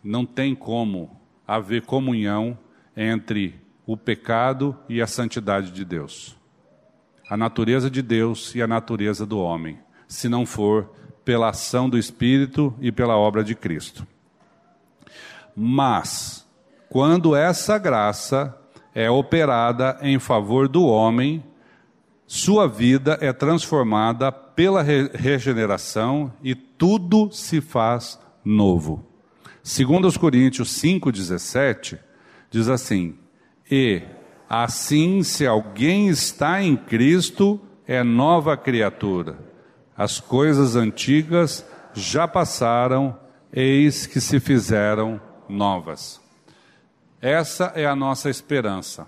Não 0.02 0.26
tem 0.26 0.54
como 0.54 1.20
haver 1.46 1.82
comunhão 1.82 2.58
entre 2.96 3.60
o 3.86 3.96
pecado 3.96 4.76
e 4.88 5.00
a 5.00 5.06
santidade 5.06 5.70
de 5.70 5.84
Deus. 5.84 6.39
A 7.30 7.36
natureza 7.36 7.88
de 7.88 8.02
Deus 8.02 8.56
e 8.56 8.60
a 8.60 8.66
natureza 8.66 9.24
do 9.24 9.38
homem, 9.38 9.78
se 10.08 10.28
não 10.28 10.44
for 10.44 10.90
pela 11.24 11.50
ação 11.50 11.88
do 11.88 11.96
Espírito 11.96 12.74
e 12.80 12.90
pela 12.90 13.16
obra 13.16 13.44
de 13.44 13.54
Cristo. 13.54 14.04
Mas, 15.54 16.44
quando 16.88 17.36
essa 17.36 17.78
graça 17.78 18.58
é 18.92 19.08
operada 19.08 19.96
em 20.02 20.18
favor 20.18 20.66
do 20.66 20.84
homem, 20.84 21.44
sua 22.26 22.66
vida 22.66 23.16
é 23.20 23.32
transformada 23.32 24.32
pela 24.32 24.82
regeneração 24.82 26.32
e 26.42 26.56
tudo 26.56 27.30
se 27.30 27.60
faz 27.60 28.18
novo. 28.44 29.06
Segundo 29.62 30.08
os 30.08 30.16
Coríntios 30.16 30.70
5:17, 30.70 31.96
diz 32.50 32.68
assim: 32.68 33.16
"E 33.70 34.02
assim 34.50 35.22
se 35.22 35.46
alguém 35.46 36.08
está 36.08 36.60
em 36.60 36.76
Cristo, 36.76 37.60
é 37.86 38.02
nova 38.02 38.56
criatura. 38.56 39.38
As 39.96 40.18
coisas 40.18 40.74
antigas 40.74 41.64
já 41.94 42.26
passaram, 42.26 43.16
eis 43.52 44.06
que 44.06 44.20
se 44.20 44.40
fizeram 44.40 45.20
novas." 45.48 46.20
Essa 47.22 47.72
é 47.76 47.86
a 47.86 47.94
nossa 47.94 48.28
esperança. 48.28 49.06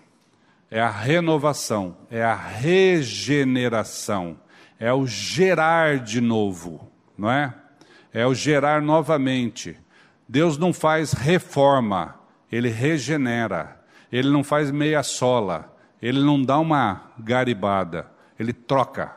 É 0.70 0.80
a 0.80 0.90
renovação, 0.90 1.96
é 2.10 2.22
a 2.22 2.34
regeneração, 2.34 4.38
é 4.78 4.92
o 4.92 5.06
gerar 5.06 5.98
de 5.98 6.20
novo, 6.20 6.90
não 7.16 7.30
é? 7.30 7.54
É 8.12 8.26
o 8.26 8.34
gerar 8.34 8.80
novamente. 8.80 9.76
Deus 10.28 10.56
não 10.56 10.72
faz 10.72 11.12
reforma, 11.12 12.14
ele 12.50 12.70
regenera. 12.70 13.81
Ele 14.12 14.30
não 14.30 14.44
faz 14.44 14.70
meia 14.70 15.02
sola, 15.02 15.74
ele 16.00 16.20
não 16.20 16.42
dá 16.42 16.58
uma 16.58 17.12
garibada, 17.18 18.06
ele 18.38 18.52
troca. 18.52 19.16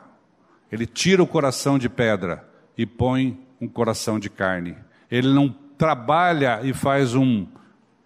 Ele 0.72 0.86
tira 0.86 1.22
o 1.22 1.26
coração 1.26 1.78
de 1.78 1.88
pedra 1.88 2.48
e 2.76 2.86
põe 2.86 3.38
um 3.60 3.68
coração 3.68 4.18
de 4.18 4.28
carne. 4.28 4.76
Ele 5.10 5.28
não 5.32 5.54
trabalha 5.78 6.60
e 6.64 6.72
faz 6.72 7.14
um, 7.14 7.46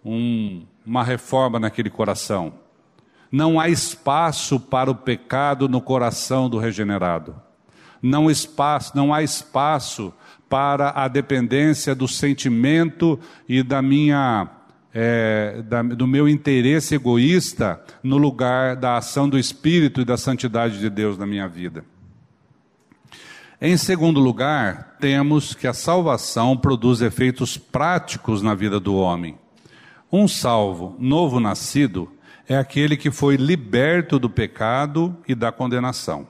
um 0.03 0.65
uma 0.85 1.03
reforma 1.03 1.59
naquele 1.59 1.89
coração. 1.89 2.53
Não 3.31 3.59
há 3.59 3.69
espaço 3.69 4.59
para 4.59 4.91
o 4.91 4.95
pecado 4.95 5.69
no 5.69 5.81
coração 5.81 6.49
do 6.49 6.57
regenerado. 6.57 7.35
Não, 8.01 8.29
espaço, 8.29 8.91
não 8.95 9.13
há 9.13 9.21
espaço 9.23 10.13
para 10.49 10.89
a 10.89 11.07
dependência 11.07 11.95
do 11.95 12.07
sentimento 12.07 13.19
e 13.47 13.63
da 13.63 13.81
minha 13.81 14.49
é, 14.93 15.61
da, 15.67 15.81
do 15.81 16.05
meu 16.05 16.27
interesse 16.27 16.95
egoísta 16.95 17.81
no 18.03 18.17
lugar 18.17 18.75
da 18.75 18.97
ação 18.97 19.29
do 19.29 19.37
Espírito 19.37 20.01
e 20.01 20.05
da 20.05 20.17
santidade 20.17 20.79
de 20.79 20.89
Deus 20.89 21.17
na 21.17 21.25
minha 21.25 21.47
vida. 21.47 21.85
Em 23.59 23.77
segundo 23.77 24.19
lugar, 24.19 24.97
temos 24.99 25.53
que 25.53 25.67
a 25.67 25.73
salvação 25.73 26.57
produz 26.57 26.99
efeitos 27.01 27.57
práticos 27.57 28.41
na 28.41 28.55
vida 28.55 28.79
do 28.79 28.95
homem. 28.95 29.37
Um 30.11 30.27
salvo, 30.27 30.95
novo 30.99 31.39
nascido, 31.39 32.11
é 32.49 32.57
aquele 32.57 32.97
que 32.97 33.11
foi 33.11 33.35
liberto 33.35 34.17
do 34.17 34.29
pecado 34.29 35.15
e 35.27 35.35
da 35.35 35.51
condenação. 35.51 36.27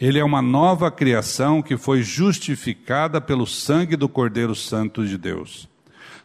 Ele 0.00 0.18
é 0.18 0.24
uma 0.24 0.42
nova 0.42 0.90
criação 0.90 1.62
que 1.62 1.76
foi 1.76 2.02
justificada 2.02 3.20
pelo 3.20 3.46
sangue 3.46 3.94
do 3.94 4.08
Cordeiro 4.08 4.54
Santo 4.54 5.06
de 5.06 5.16
Deus. 5.16 5.68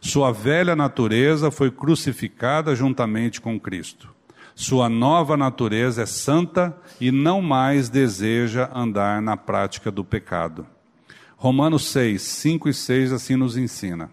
Sua 0.04 0.32
velha 0.32 0.74
natureza 0.74 1.48
foi 1.48 1.70
crucificada 1.70 2.74
juntamente 2.74 3.40
com 3.40 3.58
Cristo. 3.58 4.12
Sua 4.52 4.88
nova 4.88 5.36
natureza 5.36 6.02
é 6.02 6.06
santa 6.06 6.76
e 7.00 7.12
não 7.12 7.40
mais 7.40 7.88
deseja 7.88 8.68
andar 8.74 9.22
na 9.22 9.36
prática 9.36 9.92
do 9.92 10.04
pecado. 10.04 10.66
Romanos 11.36 11.86
6, 11.86 12.20
5 12.20 12.68
e 12.68 12.74
6 12.74 13.12
assim 13.12 13.36
nos 13.36 13.56
ensina. 13.56 14.10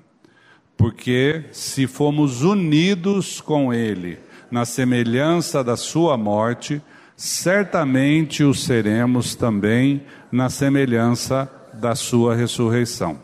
Porque 0.78 1.46
se 1.52 1.88
fomos 1.88 2.44
unidos 2.44 3.42
com 3.42 3.74
Ele 3.74 4.20
na 4.52 4.66
semelhança 4.66 5.64
da 5.64 5.76
Sua 5.76 6.16
morte, 6.16 6.80
certamente 7.18 8.44
o 8.44 8.54
seremos 8.54 9.34
também 9.34 10.04
na 10.32 10.52
semelhança 10.52 11.52
da 11.74 11.96
Sua 11.96 12.36
ressurreição. 12.36 13.20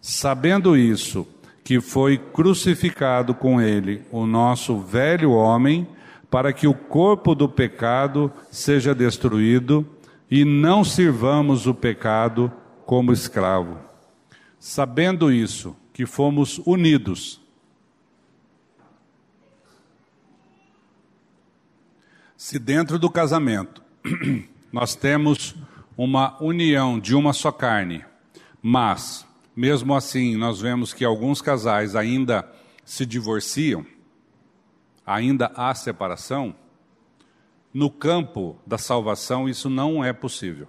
Sabendo 0.00 0.74
isso, 0.74 1.26
que 1.68 1.82
foi 1.82 2.16
crucificado 2.16 3.34
com 3.34 3.60
Ele 3.60 4.02
o 4.10 4.24
nosso 4.24 4.80
velho 4.80 5.32
homem, 5.32 5.86
para 6.30 6.50
que 6.50 6.66
o 6.66 6.72
corpo 6.72 7.34
do 7.34 7.46
pecado 7.46 8.32
seja 8.50 8.94
destruído 8.94 9.86
e 10.30 10.46
não 10.46 10.82
sirvamos 10.82 11.66
o 11.66 11.74
pecado 11.74 12.50
como 12.86 13.12
escravo. 13.12 13.76
Sabendo 14.58 15.30
isso, 15.30 15.76
que 15.92 16.06
fomos 16.06 16.58
unidos. 16.64 17.38
Se 22.34 22.58
dentro 22.58 22.98
do 22.98 23.10
casamento 23.10 23.82
nós 24.72 24.94
temos 24.94 25.54
uma 25.98 26.42
união 26.42 26.98
de 26.98 27.14
uma 27.14 27.34
só 27.34 27.52
carne, 27.52 28.06
mas, 28.62 29.27
mesmo 29.58 29.92
assim, 29.92 30.36
nós 30.36 30.60
vemos 30.60 30.94
que 30.94 31.04
alguns 31.04 31.42
casais 31.42 31.96
ainda 31.96 32.48
se 32.84 33.04
divorciam, 33.04 33.84
ainda 35.04 35.50
há 35.52 35.74
separação, 35.74 36.54
no 37.74 37.90
campo 37.90 38.56
da 38.64 38.78
salvação 38.78 39.48
isso 39.48 39.68
não 39.68 40.04
é 40.04 40.12
possível. 40.12 40.68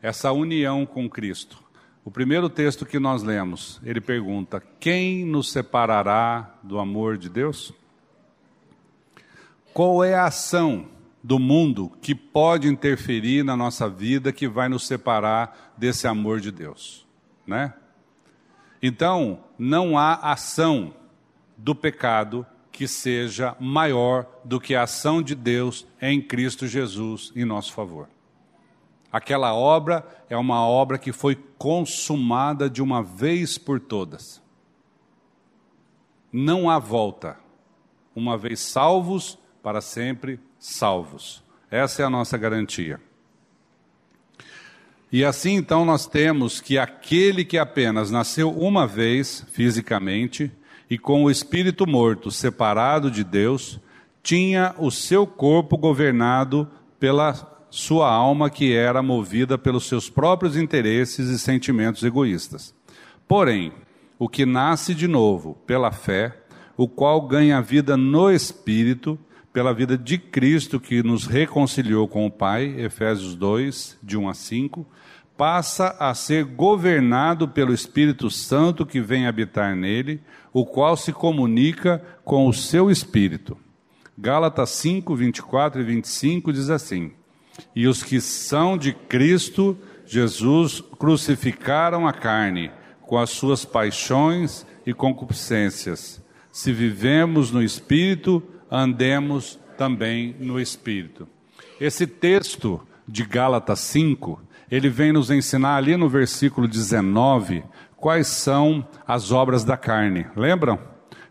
Essa 0.00 0.32
união 0.32 0.86
com 0.86 1.06
Cristo, 1.06 1.62
o 2.02 2.10
primeiro 2.10 2.48
texto 2.48 2.86
que 2.86 2.98
nós 2.98 3.22
lemos, 3.22 3.78
ele 3.84 4.00
pergunta: 4.00 4.62
Quem 4.80 5.26
nos 5.26 5.52
separará 5.52 6.54
do 6.62 6.78
amor 6.78 7.18
de 7.18 7.28
Deus? 7.28 7.74
Qual 9.74 10.02
é 10.02 10.14
a 10.14 10.24
ação 10.24 10.86
do 11.22 11.38
mundo 11.38 11.92
que 12.00 12.14
pode 12.14 12.68
interferir 12.68 13.44
na 13.44 13.54
nossa 13.54 13.86
vida 13.86 14.32
que 14.32 14.48
vai 14.48 14.66
nos 14.66 14.86
separar 14.86 15.74
desse 15.76 16.06
amor 16.06 16.40
de 16.40 16.50
Deus, 16.50 17.06
né? 17.46 17.74
Então, 18.82 19.40
não 19.58 19.98
há 19.98 20.14
ação 20.14 20.94
do 21.56 21.74
pecado 21.74 22.46
que 22.70 22.86
seja 22.86 23.56
maior 23.58 24.26
do 24.44 24.60
que 24.60 24.74
a 24.74 24.84
ação 24.84 25.20
de 25.20 25.34
Deus 25.34 25.86
em 26.00 26.22
Cristo 26.22 26.66
Jesus 26.66 27.32
em 27.34 27.44
nosso 27.44 27.72
favor. 27.72 28.08
Aquela 29.10 29.54
obra 29.54 30.06
é 30.28 30.36
uma 30.36 30.64
obra 30.66 30.98
que 30.98 31.12
foi 31.12 31.34
consumada 31.56 32.68
de 32.70 32.82
uma 32.82 33.02
vez 33.02 33.58
por 33.58 33.80
todas. 33.80 34.40
Não 36.32 36.70
há 36.70 36.78
volta. 36.78 37.36
Uma 38.14 38.36
vez 38.36 38.60
salvos, 38.60 39.38
para 39.62 39.80
sempre 39.80 40.38
salvos. 40.58 41.42
Essa 41.70 42.02
é 42.02 42.04
a 42.04 42.10
nossa 42.10 42.36
garantia. 42.36 43.00
E 45.10 45.24
assim 45.24 45.54
então 45.54 45.84
nós 45.84 46.06
temos 46.06 46.60
que 46.60 46.78
aquele 46.78 47.44
que 47.44 47.56
apenas 47.56 48.10
nasceu 48.10 48.50
uma 48.50 48.86
vez 48.86 49.44
fisicamente 49.52 50.50
e 50.90 50.98
com 50.98 51.24
o 51.24 51.30
espírito 51.30 51.86
morto 51.86 52.30
separado 52.30 53.10
de 53.10 53.22
Deus, 53.22 53.80
tinha 54.22 54.74
o 54.78 54.90
seu 54.90 55.26
corpo 55.26 55.76
governado 55.76 56.68
pela 56.98 57.66
sua 57.70 58.10
alma 58.10 58.48
que 58.48 58.74
era 58.74 59.02
movida 59.02 59.58
pelos 59.58 59.86
seus 59.86 60.08
próprios 60.08 60.56
interesses 60.56 61.28
e 61.28 61.38
sentimentos 61.38 62.02
egoístas. 62.02 62.74
Porém, 63.26 63.72
o 64.18 64.28
que 64.28 64.46
nasce 64.46 64.94
de 64.94 65.06
novo 65.06 65.54
pela 65.66 65.92
fé 65.92 66.34
o 66.78 66.86
qual 66.86 67.20
ganha 67.22 67.60
vida 67.60 67.96
no 67.96 68.30
Espírito, 68.30 69.18
pela 69.58 69.74
vida 69.74 69.98
de 69.98 70.18
Cristo 70.18 70.78
que 70.78 71.02
nos 71.02 71.26
reconciliou 71.26 72.06
com 72.06 72.24
o 72.24 72.30
Pai, 72.30 72.76
Efésios 72.78 73.34
2, 73.34 73.98
de 74.00 74.16
1 74.16 74.28
a 74.28 74.32
5, 74.32 74.86
passa 75.36 75.96
a 75.98 76.14
ser 76.14 76.44
governado 76.44 77.48
pelo 77.48 77.74
Espírito 77.74 78.30
Santo 78.30 78.86
que 78.86 79.00
vem 79.00 79.26
habitar 79.26 79.74
nele, 79.74 80.20
o 80.52 80.64
qual 80.64 80.96
se 80.96 81.12
comunica 81.12 82.00
com 82.24 82.46
o 82.46 82.52
seu 82.52 82.88
espírito. 82.88 83.58
Gálatas 84.16 84.70
5, 84.70 85.16
24 85.16 85.80
e 85.80 85.84
25 85.84 86.52
diz 86.52 86.70
assim: 86.70 87.10
E 87.74 87.88
os 87.88 88.00
que 88.00 88.20
são 88.20 88.78
de 88.78 88.92
Cristo 88.92 89.76
Jesus 90.06 90.80
crucificaram 90.80 92.06
a 92.06 92.12
carne 92.12 92.70
com 93.02 93.18
as 93.18 93.30
suas 93.30 93.64
paixões 93.64 94.64
e 94.86 94.94
concupiscências. 94.94 96.22
Se 96.52 96.72
vivemos 96.72 97.50
no 97.50 97.60
Espírito, 97.60 98.40
andemos 98.70 99.58
também 99.76 100.34
no 100.38 100.60
Espírito. 100.60 101.28
Esse 101.80 102.06
texto 102.06 102.80
de 103.06 103.24
Gálatas 103.24 103.80
5, 103.80 104.40
ele 104.70 104.88
vem 104.88 105.12
nos 105.12 105.30
ensinar 105.30 105.76
ali 105.76 105.96
no 105.96 106.08
versículo 106.08 106.68
19 106.68 107.64
quais 107.96 108.26
são 108.26 108.86
as 109.06 109.32
obras 109.32 109.64
da 109.64 109.76
carne. 109.76 110.26
Lembram? 110.36 110.78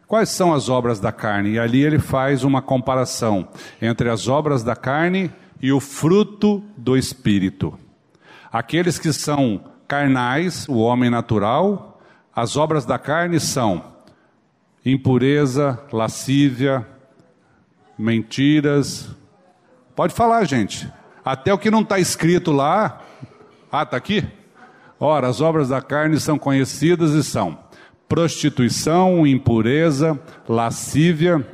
Quais 0.08 0.30
são 0.30 0.54
as 0.54 0.70
obras 0.70 1.00
da 1.00 1.12
carne? 1.12 1.52
E 1.52 1.60
ali 1.60 1.84
ele 1.84 2.00
faz 2.00 2.44
uma 2.44 2.62
comparação 2.62 3.50
entre 3.82 4.10
as 4.10 4.28
obras 4.28 4.64
da 4.64 4.76
carne 4.76 5.32
e 5.62 5.72
o 5.72 5.80
fruto 5.80 6.64
do 6.78 6.96
Espírito. 6.96 7.78
Aqueles 8.52 8.98
que 8.98 9.12
são 9.12 9.62
carnais, 9.88 10.66
o 10.70 10.78
homem 10.78 11.10
natural, 11.10 12.02
as 12.34 12.56
obras 12.56 12.86
da 12.86 12.98
carne 12.98 13.40
são 13.40 13.84
impureza, 14.86 15.78
lascívia, 15.92 16.88
mentiras. 17.98 19.10
Pode 19.96 20.14
falar, 20.14 20.44
gente. 20.46 20.92
Até 21.24 21.54
o 21.54 21.58
que 21.58 21.72
não 21.72 21.82
está 21.82 22.00
escrito 22.00 22.52
lá. 22.52 23.02
Ah, 23.72 23.84
está 23.84 23.98
aqui? 23.98 24.26
Ora, 25.00 25.28
as 25.28 25.42
obras 25.42 25.70
da 25.70 25.82
carne 25.82 26.20
são 26.20 26.38
conhecidas 26.40 27.12
e 27.12 27.24
são 27.24 27.60
prostituição, 28.08 29.28
impureza, 29.28 30.20
lascívia. 30.48 31.46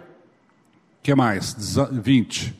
que 1.01 1.15
mais? 1.15 1.77
20. 1.91 2.53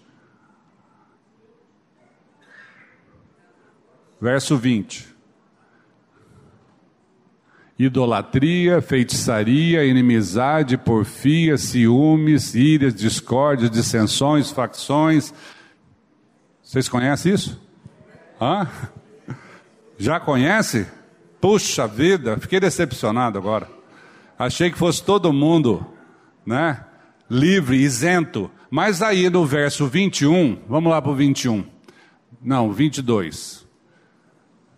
Verso 4.20 4.58
20 4.58 5.13
idolatria, 7.78 8.82
feitiçaria, 8.82 9.84
inimizade, 9.84 10.78
porfia, 10.78 11.58
ciúmes, 11.58 12.54
írias, 12.56 12.94
discórdias, 12.94 13.72
dissensões, 13.72 14.52
facções. 14.52 15.34
Vocês 16.62 16.88
conhecem 16.88 17.34
isso? 17.34 17.62
Hã? 18.40 18.68
Já 19.98 20.20
conhece? 20.20 20.88
Puxa 21.42 21.88
vida, 21.88 22.38
fiquei 22.38 22.60
decepcionado 22.60 23.38
agora. 23.38 23.68
Achei 24.38 24.72
que 24.72 24.78
fosse 24.78 25.04
todo 25.04 25.34
mundo, 25.34 25.86
né? 26.46 26.84
Livre, 27.30 27.78
isento. 27.78 28.50
Mas 28.70 29.02
aí 29.02 29.30
no 29.30 29.46
verso 29.46 29.88
21, 29.88 30.64
vamos 30.68 30.92
lá 30.92 31.02
para 31.02 31.12
o 31.12 31.16
21. 31.16 31.66
Não, 32.42 32.72
22. 32.72 33.63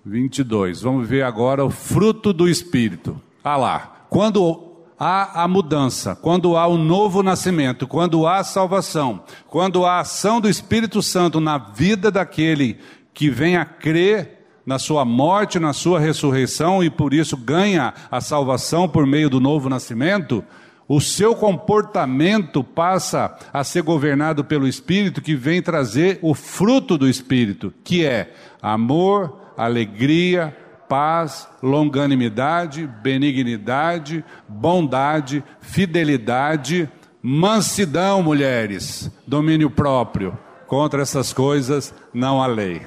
22. 0.06 0.82
Vamos 0.82 1.10
ver 1.10 1.24
agora 1.24 1.66
o 1.66 1.70
fruto 1.72 2.32
do 2.32 2.48
Espírito. 2.48 3.20
Ah 3.44 3.58
lá. 3.58 4.06
Quando 4.10 4.74
há 5.00 5.44
a 5.44 5.48
mudança, 5.48 6.16
quando 6.16 6.56
há 6.56 6.68
o 6.68 6.78
novo 6.78 7.24
nascimento, 7.24 7.88
quando 7.88 8.28
há 8.28 8.38
a 8.38 8.44
salvação, 8.44 9.24
quando 9.48 9.86
há 9.86 9.94
a 9.94 10.00
ação 10.02 10.40
do 10.40 10.48
Espírito 10.48 11.02
Santo 11.02 11.40
na 11.40 11.58
vida 11.58 12.12
daquele 12.12 12.78
que 13.14 13.30
vem 13.30 13.58
a 13.58 13.66
crer 13.66 14.46
na 14.66 14.80
sua 14.80 15.04
morte, 15.04 15.60
na 15.60 15.74
sua 15.74 16.00
ressurreição 16.00 16.84
e 16.84 16.90
por 16.90 17.14
isso 17.14 17.36
ganha 17.36 17.94
a 18.10 18.22
salvação 18.22 18.88
por 18.88 19.06
meio 19.06 19.30
do 19.30 19.40
novo 19.40 19.70
nascimento, 19.70 20.44
o 20.88 21.02
seu 21.02 21.36
comportamento 21.36 22.64
passa 22.64 23.38
a 23.52 23.64
ser 23.64 23.82
governado 23.82 24.44
pelo 24.44 24.68
Espírito 24.68 25.22
que 25.22 25.36
vem 25.36 25.62
trazer 25.62 26.20
o 26.22 26.34
fruto 26.34 26.98
do 26.98 27.10
Espírito, 27.10 27.74
que 27.84 28.06
é 28.06 28.34
amor, 28.62 29.40
alegria, 29.58 30.56
paz, 30.88 31.48
longanimidade, 31.62 32.88
benignidade, 33.02 34.24
bondade, 34.48 35.44
fidelidade, 35.60 36.90
mansidão, 37.22 38.22
mulheres, 38.22 39.12
domínio 39.26 39.70
próprio. 39.70 40.38
Contra 40.68 41.02
essas 41.02 41.34
coisas 41.34 41.94
não 42.14 42.42
há 42.42 42.48
lei. 42.48 42.82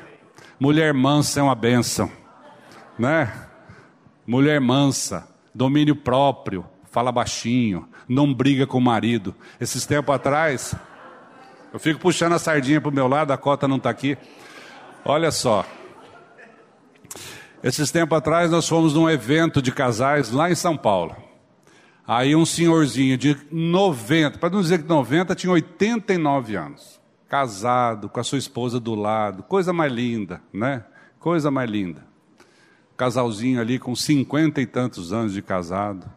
Mulher 0.58 0.92
mansa 0.92 1.40
é 1.40 1.42
uma 1.42 1.54
benção, 1.54 2.10
né? 2.98 3.32
Mulher 4.26 4.60
mansa, 4.60 5.28
domínio 5.54 5.94
próprio, 5.94 6.64
fala 6.90 7.12
baixinho, 7.12 7.88
não 8.08 8.32
briga 8.32 8.66
com 8.66 8.78
o 8.78 8.80
marido. 8.80 9.34
Esses 9.60 9.86
tempos 9.86 10.14
atrás, 10.14 10.74
eu 11.72 11.78
fico 11.78 12.00
puxando 12.00 12.34
a 12.34 12.38
sardinha 12.38 12.80
para 12.80 12.90
o 12.90 12.94
meu 12.94 13.08
lado, 13.08 13.32
a 13.32 13.36
cota 13.36 13.68
não 13.68 13.76
está 13.76 13.90
aqui. 13.90 14.16
Olha 15.04 15.30
só, 15.30 15.64
esses 17.62 17.90
tempos 17.90 18.16
atrás 18.16 18.50
nós 18.50 18.68
fomos 18.68 18.94
num 18.94 19.10
evento 19.10 19.60
de 19.60 19.72
casais 19.72 20.30
lá 20.30 20.50
em 20.50 20.54
São 20.54 20.76
Paulo. 20.76 21.16
Aí 22.06 22.34
um 22.34 22.46
senhorzinho 22.46 23.18
de 23.18 23.36
90, 23.50 24.38
para 24.38 24.48
não 24.48 24.62
dizer 24.62 24.82
que 24.82 24.88
90, 24.88 25.34
tinha 25.34 25.52
89 25.52 26.56
anos. 26.56 26.98
Casado, 27.28 28.08
com 28.08 28.18
a 28.18 28.24
sua 28.24 28.38
esposa 28.38 28.80
do 28.80 28.94
lado, 28.94 29.42
coisa 29.42 29.72
mais 29.72 29.92
linda, 29.92 30.40
né? 30.50 30.84
Coisa 31.18 31.50
mais 31.50 31.68
linda. 31.68 32.06
Casalzinho 32.96 33.60
ali 33.60 33.78
com 33.78 33.94
50 33.94 34.60
e 34.60 34.66
tantos 34.66 35.12
anos 35.12 35.34
de 35.34 35.42
casado. 35.42 36.10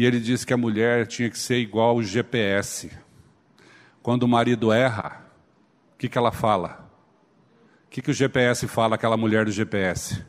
E 0.00 0.06
ele 0.06 0.18
disse 0.18 0.46
que 0.46 0.54
a 0.54 0.56
mulher 0.56 1.06
tinha 1.06 1.28
que 1.28 1.38
ser 1.38 1.58
igual 1.58 1.96
o 1.96 2.02
GPS. 2.02 2.90
Quando 4.02 4.22
o 4.22 4.28
marido 4.28 4.72
erra, 4.72 5.20
o 5.92 5.98
que, 5.98 6.08
que 6.08 6.16
ela 6.16 6.32
fala? 6.32 6.90
O 7.84 7.90
que, 7.90 8.00
que 8.00 8.10
o 8.10 8.14
GPS 8.14 8.66
fala, 8.66 8.94
aquela 8.94 9.18
mulher 9.18 9.44
do 9.44 9.50
GPS? 9.50 10.24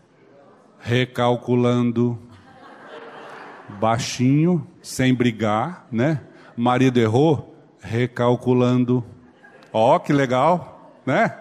recalculando, 0.77 2.19
baixinho, 3.79 4.67
sem 4.81 5.13
brigar, 5.13 5.87
né? 5.89 6.19
Marido 6.57 6.99
errou, 6.99 7.55
recalculando. 7.79 9.05
Ó, 9.71 9.95
oh, 9.95 9.99
que 10.01 10.11
legal, 10.11 10.91
né? 11.05 11.33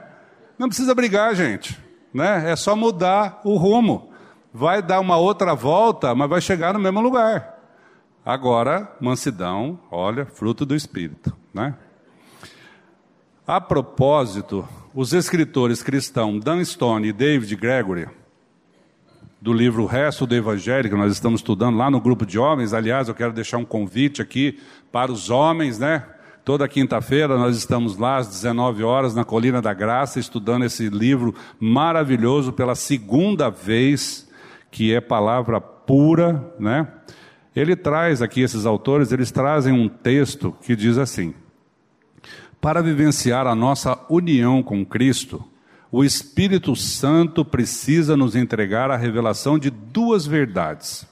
Não 0.57 0.69
precisa 0.69 0.95
brigar, 0.95 1.35
gente, 1.35 1.77
né? 2.14 2.53
É 2.53 2.55
só 2.55 2.77
mudar 2.77 3.40
o 3.43 3.57
rumo. 3.57 4.12
Vai 4.55 4.81
dar 4.81 5.01
uma 5.01 5.16
outra 5.16 5.53
volta, 5.53 6.14
mas 6.14 6.31
vai 6.31 6.40
chegar 6.40 6.73
no 6.73 6.79
mesmo 6.79 7.01
lugar. 7.01 7.60
Agora, 8.24 8.94
mansidão, 9.00 9.78
olha, 9.90 10.26
fruto 10.26 10.66
do 10.66 10.74
espírito, 10.76 11.35
né? 11.54 11.74
A 13.46 13.61
propósito, 13.61 14.68
os 14.94 15.12
escritores 15.12 15.83
cristãos 15.83 16.44
Dan 16.44 16.64
Stone 16.64 17.09
e 17.09 17.12
David 17.12 17.56
Gregory 17.56 18.09
do 19.40 19.52
livro 19.54 19.85
O 19.85 19.87
Resto 19.87 20.26
do 20.26 20.35
Evangelho, 20.35 20.90
que 20.90 20.96
nós 20.96 21.12
estamos 21.12 21.40
estudando 21.40 21.76
lá 21.76 21.90
no 21.90 22.00
grupo 22.00 22.26
de 22.26 22.38
homens. 22.38 22.74
Aliás, 22.74 23.09
eu 23.09 23.14
quero 23.14 23.33
deixar 23.33 23.56
um 23.56 23.64
convite 23.64 24.20
aqui 24.20 24.59
para 24.92 25.11
os 25.11 25.30
homens, 25.30 25.78
né? 25.78 26.04
Toda 26.44 26.68
quinta-feira 26.68 27.38
nós 27.38 27.56
estamos 27.56 27.96
lá 27.96 28.18
às 28.18 28.28
19 28.28 28.83
horas 28.83 29.14
na 29.14 29.24
Colina 29.24 29.62
da 29.62 29.72
Graça, 29.72 30.20
estudando 30.20 30.64
esse 30.64 30.88
livro 30.88 31.35
maravilhoso 31.59 32.52
pela 32.52 32.74
segunda 32.74 33.50
vez, 33.50 34.28
que 34.70 34.94
é 34.94 35.00
palavra 35.00 35.61
pura, 35.61 36.52
né? 36.59 36.87
Ele 37.54 37.74
traz 37.74 38.22
aqui, 38.22 38.40
esses 38.40 38.64
autores, 38.64 39.10
eles 39.10 39.30
trazem 39.30 39.72
um 39.72 39.88
texto 39.88 40.55
que 40.62 40.76
diz 40.76 40.98
assim: 40.98 41.34
Para 42.61 42.82
vivenciar 42.82 43.46
a 43.46 43.55
nossa 43.55 43.98
união 44.09 44.62
com 44.62 44.84
Cristo, 44.84 45.44
o 45.90 46.05
Espírito 46.05 46.76
Santo 46.76 47.44
precisa 47.44 48.16
nos 48.16 48.36
entregar 48.36 48.90
a 48.90 48.96
revelação 48.96 49.59
de 49.59 49.70
duas 49.70 50.26
verdades. 50.26 51.09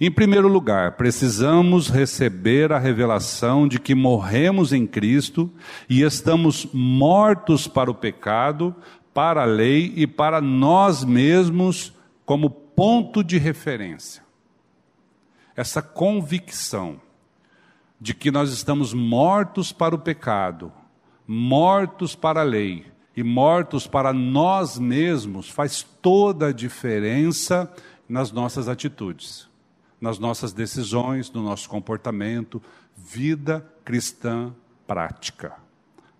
Em 0.00 0.10
primeiro 0.10 0.46
lugar, 0.46 0.92
precisamos 0.92 1.88
receber 1.88 2.72
a 2.72 2.78
revelação 2.78 3.66
de 3.66 3.80
que 3.80 3.96
morremos 3.96 4.72
em 4.72 4.86
Cristo 4.86 5.50
e 5.90 6.02
estamos 6.02 6.68
mortos 6.72 7.66
para 7.66 7.90
o 7.90 7.94
pecado, 7.94 8.74
para 9.12 9.42
a 9.42 9.44
lei 9.46 9.92
e 9.96 10.06
para 10.06 10.40
nós 10.40 11.04
mesmos 11.04 11.92
como 12.24 12.48
ponto 12.48 13.24
de 13.24 13.38
referência. 13.38 14.27
Essa 15.58 15.82
convicção 15.82 17.00
de 18.00 18.14
que 18.14 18.30
nós 18.30 18.52
estamos 18.52 18.94
mortos 18.94 19.72
para 19.72 19.92
o 19.92 19.98
pecado, 19.98 20.72
mortos 21.26 22.14
para 22.14 22.42
a 22.42 22.44
lei 22.44 22.86
e 23.16 23.24
mortos 23.24 23.84
para 23.84 24.12
nós 24.12 24.78
mesmos 24.78 25.50
faz 25.50 25.82
toda 25.82 26.46
a 26.46 26.52
diferença 26.52 27.68
nas 28.08 28.30
nossas 28.30 28.68
atitudes. 28.68 29.48
nas 30.00 30.16
nossas 30.16 30.52
decisões, 30.52 31.28
no 31.32 31.42
nosso 31.42 31.68
comportamento, 31.68 32.62
vida 32.96 33.68
cristã 33.84 34.54
prática. 34.86 35.56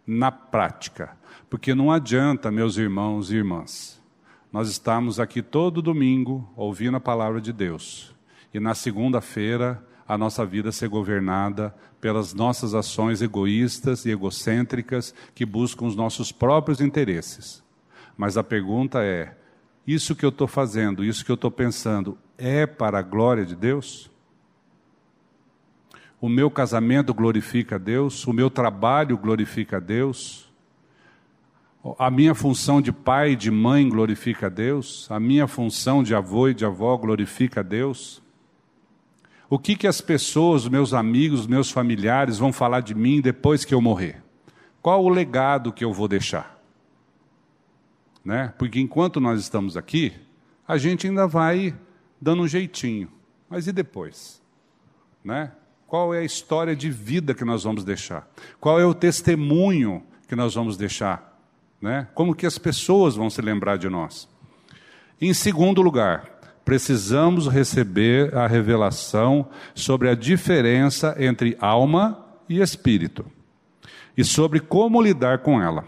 Na 0.05 0.33
prática. 0.33 1.17
Porque 1.49 1.77
não 1.77 1.93
adianta, 1.93 2.51
meus 2.51 2.77
irmãos 2.77 3.31
e 3.31 3.37
irmãs, 3.37 4.03
nós 4.53 4.69
estamos 4.69 5.21
aqui 5.21 5.43
todo 5.43 5.81
domingo 5.81 6.53
ouvindo 6.57 6.97
a 6.97 7.01
palavra 7.01 7.41
de 7.41 7.53
Deus. 7.53 8.18
E 8.53 8.61
na 8.61 8.75
segunda-feira 8.75 9.83
a 10.07 10.17
nossa 10.17 10.45
vida 10.47 10.73
ser 10.73 10.89
governada 10.89 11.75
pelas 12.01 12.33
nossas 12.33 12.75
ações 12.75 13.21
egoístas 13.21 14.07
e 14.07 14.11
egocêntricas 14.11 15.15
que 15.35 15.45
buscam 15.45 15.85
os 15.85 15.95
nossos 15.95 16.33
próprios 16.33 16.81
interesses. 16.81 17.63
Mas 18.17 18.37
a 18.39 18.43
pergunta 18.43 19.03
é: 19.03 19.37
isso 19.87 20.17
que 20.17 20.25
eu 20.25 20.31
estou 20.31 20.47
fazendo, 20.47 21.05
isso 21.05 21.25
que 21.25 21.31
eu 21.31 21.35
estou 21.35 21.51
pensando, 21.51 22.17
é 22.39 22.67
para 22.67 22.99
a 22.99 23.03
glória 23.03 23.45
de 23.45 23.55
Deus? 23.55 24.11
O 26.21 26.29
meu 26.29 26.51
casamento 26.51 27.15
glorifica 27.15 27.77
a 27.77 27.79
Deus? 27.79 28.27
O 28.27 28.33
meu 28.33 28.51
trabalho 28.51 29.17
glorifica 29.17 29.77
a 29.77 29.81
Deus? 29.81 30.51
A 31.99 32.11
minha 32.11 32.35
função 32.35 32.81
de 32.81 32.91
pai 32.91 33.33
e 33.33 33.37
de 33.37 33.51
mãe 33.51 33.89
glorifica 33.89 34.47
a 34.47 34.51
Deus? 34.51 35.07
A 35.11 35.21
minha 35.21 35.47
função 35.47 36.03
de 36.03 36.15
avô 36.15 36.49
e 36.49 36.55
de 36.55 36.65
avó 36.65 36.97
glorifica 36.97 37.61
a 37.61 37.63
Deus? 37.63 38.21
O 39.51 39.59
que, 39.59 39.75
que 39.75 39.87
as 39.87 40.01
pessoas, 40.01 40.69
meus 40.69 40.93
amigos, 40.93 41.47
meus 41.47 41.71
familiares 41.71 42.37
vão 42.37 42.53
falar 42.53 42.81
de 42.81 42.95
mim 42.95 43.21
depois 43.21 43.65
que 43.65 43.75
eu 43.75 43.81
morrer? 43.81 44.23
Qual 44.83 45.03
o 45.03 45.09
legado 45.09 45.73
que 45.73 45.85
eu 45.85 45.93
vou 45.93 46.07
deixar? 46.07 46.59
Né? 48.23 48.53
Porque 48.59 48.79
enquanto 48.79 49.21
nós 49.21 49.41
estamos 49.41 49.77
aqui, 49.77 50.13
a 50.67 50.77
gente 50.77 51.07
ainda 51.07 51.27
vai 51.27 51.75
dando 52.21 52.43
um 52.43 52.49
jeitinho. 52.49 53.11
Mas 53.49 53.67
e 53.67 53.73
depois? 53.73 54.43
Né? 55.25 55.51
Qual 55.87 56.13
é 56.13 56.19
a 56.19 56.25
história 56.25 56.77
de 56.77 56.91
vida 56.91 57.33
que 57.33 57.45
nós 57.45 57.65
vamos 57.65 57.83
deixar? 57.85 58.29
Qual 58.61 58.79
é 58.79 58.85
o 58.85 58.93
testemunho 58.93 60.03
que 60.29 60.37
nós 60.37 60.55
vamos 60.55 60.77
deixar? 60.77 61.41
Né? 61.81 62.07
Como 62.15 62.35
que 62.35 62.45
as 62.45 62.59
pessoas 62.59 63.17
vão 63.17 63.31
se 63.31 63.41
lembrar 63.41 63.79
de 63.79 63.89
nós? 63.89 64.29
Em 65.19 65.33
segundo 65.33 65.81
lugar, 65.81 66.38
precisamos 66.69 67.49
receber 67.49 68.37
a 68.37 68.47
revelação 68.47 69.49
sobre 69.75 70.11
a 70.11 70.15
diferença 70.15 71.17
entre 71.19 71.57
alma 71.59 72.23
e 72.47 72.61
espírito 72.61 73.25
e 74.15 74.23
sobre 74.23 74.61
como 74.61 75.01
lidar 75.01 75.39
com 75.39 75.63
ela. 75.63 75.87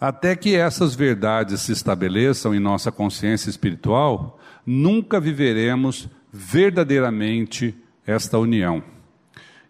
Até 0.00 0.34
que 0.34 0.56
essas 0.56 0.96
verdades 0.96 1.60
se 1.60 1.70
estabeleçam 1.70 2.52
em 2.52 2.58
nossa 2.58 2.90
consciência 2.90 3.48
espiritual, 3.48 4.40
nunca 4.66 5.20
viveremos 5.20 6.08
verdadeiramente 6.32 7.72
esta 8.04 8.36
união. 8.40 8.82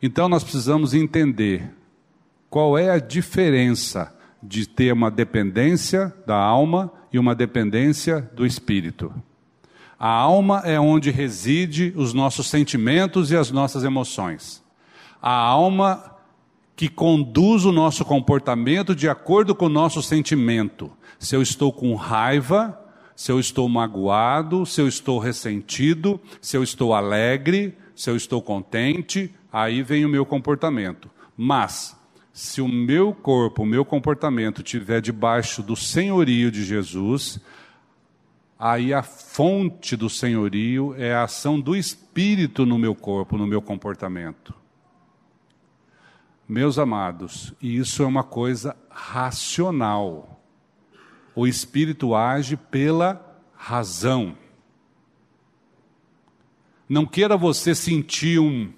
Então 0.01 0.27
nós 0.27 0.43
precisamos 0.43 0.95
entender 0.95 1.69
qual 2.49 2.79
é 2.79 2.89
a 2.89 2.99
diferença 2.99 4.11
de 4.43 4.67
ter 4.67 4.91
uma 4.91 5.11
dependência 5.11 6.11
da 6.27 6.37
alma 6.37 6.91
e 7.13 7.19
uma 7.19 7.35
dependência 7.35 8.23
do 8.35 8.47
espírito. 8.47 9.13
A 10.03 10.11
alma 10.11 10.63
é 10.65 10.81
onde 10.81 11.13
reside 11.13 11.93
os 11.95 12.13
nossos 12.13 12.49
sentimentos 12.49 13.31
e 13.31 13.37
as 13.37 13.53
nossas 13.53 13.85
emoções. 13.85 14.61
A 15.23 15.33
alma 15.33 16.17
que 16.75 16.89
conduz 16.89 17.65
o 17.65 17.71
nosso 17.71 18.05
comportamento 18.05 18.97
de 18.97 19.09
acordo 19.09 19.55
com 19.55 19.67
o 19.67 19.69
nosso 19.69 20.03
sentimento. 20.03 20.91
Se 21.21 21.37
eu 21.37 21.41
estou 21.41 21.73
com 21.73 21.95
raiva, 21.95 22.77
se 23.15 23.31
eu 23.31 23.39
estou 23.39 23.69
magoado, 23.69 24.67
se 24.67 24.81
eu 24.81 24.89
estou 24.89 25.21
ressentido, 25.21 26.21
se 26.41 26.57
eu 26.57 26.65
estou 26.65 26.93
alegre, 26.93 27.79
se 27.95 28.11
eu 28.11 28.17
estou 28.17 28.43
contente, 28.43 29.33
aí 29.53 29.85
vem 29.85 30.05
o 30.05 30.09
meu 30.09 30.27
comportamento. 30.27 31.09
Mas, 31.37 31.97
se 32.33 32.61
o 32.61 32.67
meu 32.67 33.15
corpo, 33.15 33.63
o 33.63 33.67
meu 33.67 33.85
comportamento 33.85 34.63
estiver 34.63 35.01
debaixo 35.01 35.63
do 35.63 35.77
senhorio 35.77 36.51
de 36.51 36.65
Jesus, 36.65 37.39
aí 38.63 38.95
a 38.95 39.03
fonte 39.03 39.97
do 39.97 40.09
senhorio 40.09 40.95
é 40.97 41.13
a 41.13 41.25
ação 41.25 41.59
do 41.59 41.75
Espírito 41.75 42.65
no 42.65 42.79
meu 42.79 42.95
corpo, 42.95 43.37
no 43.37 43.45
meu 43.45 43.61
comportamento. 43.61 44.55
Meus 46.49 46.79
amados, 46.79 47.53
isso 47.61 48.05
é 48.05 48.07
uma 48.07 48.23
coisa 48.23 48.77
racional. 48.89 50.41
O 51.35 51.45
Espírito 51.45 52.15
age 52.15 52.57
pela 52.57 53.37
razão. 53.53 54.39
Não 56.89 57.05
queira 57.05 57.37
você 57.37 57.75
sentir 57.75 58.39
um, 58.39 58.73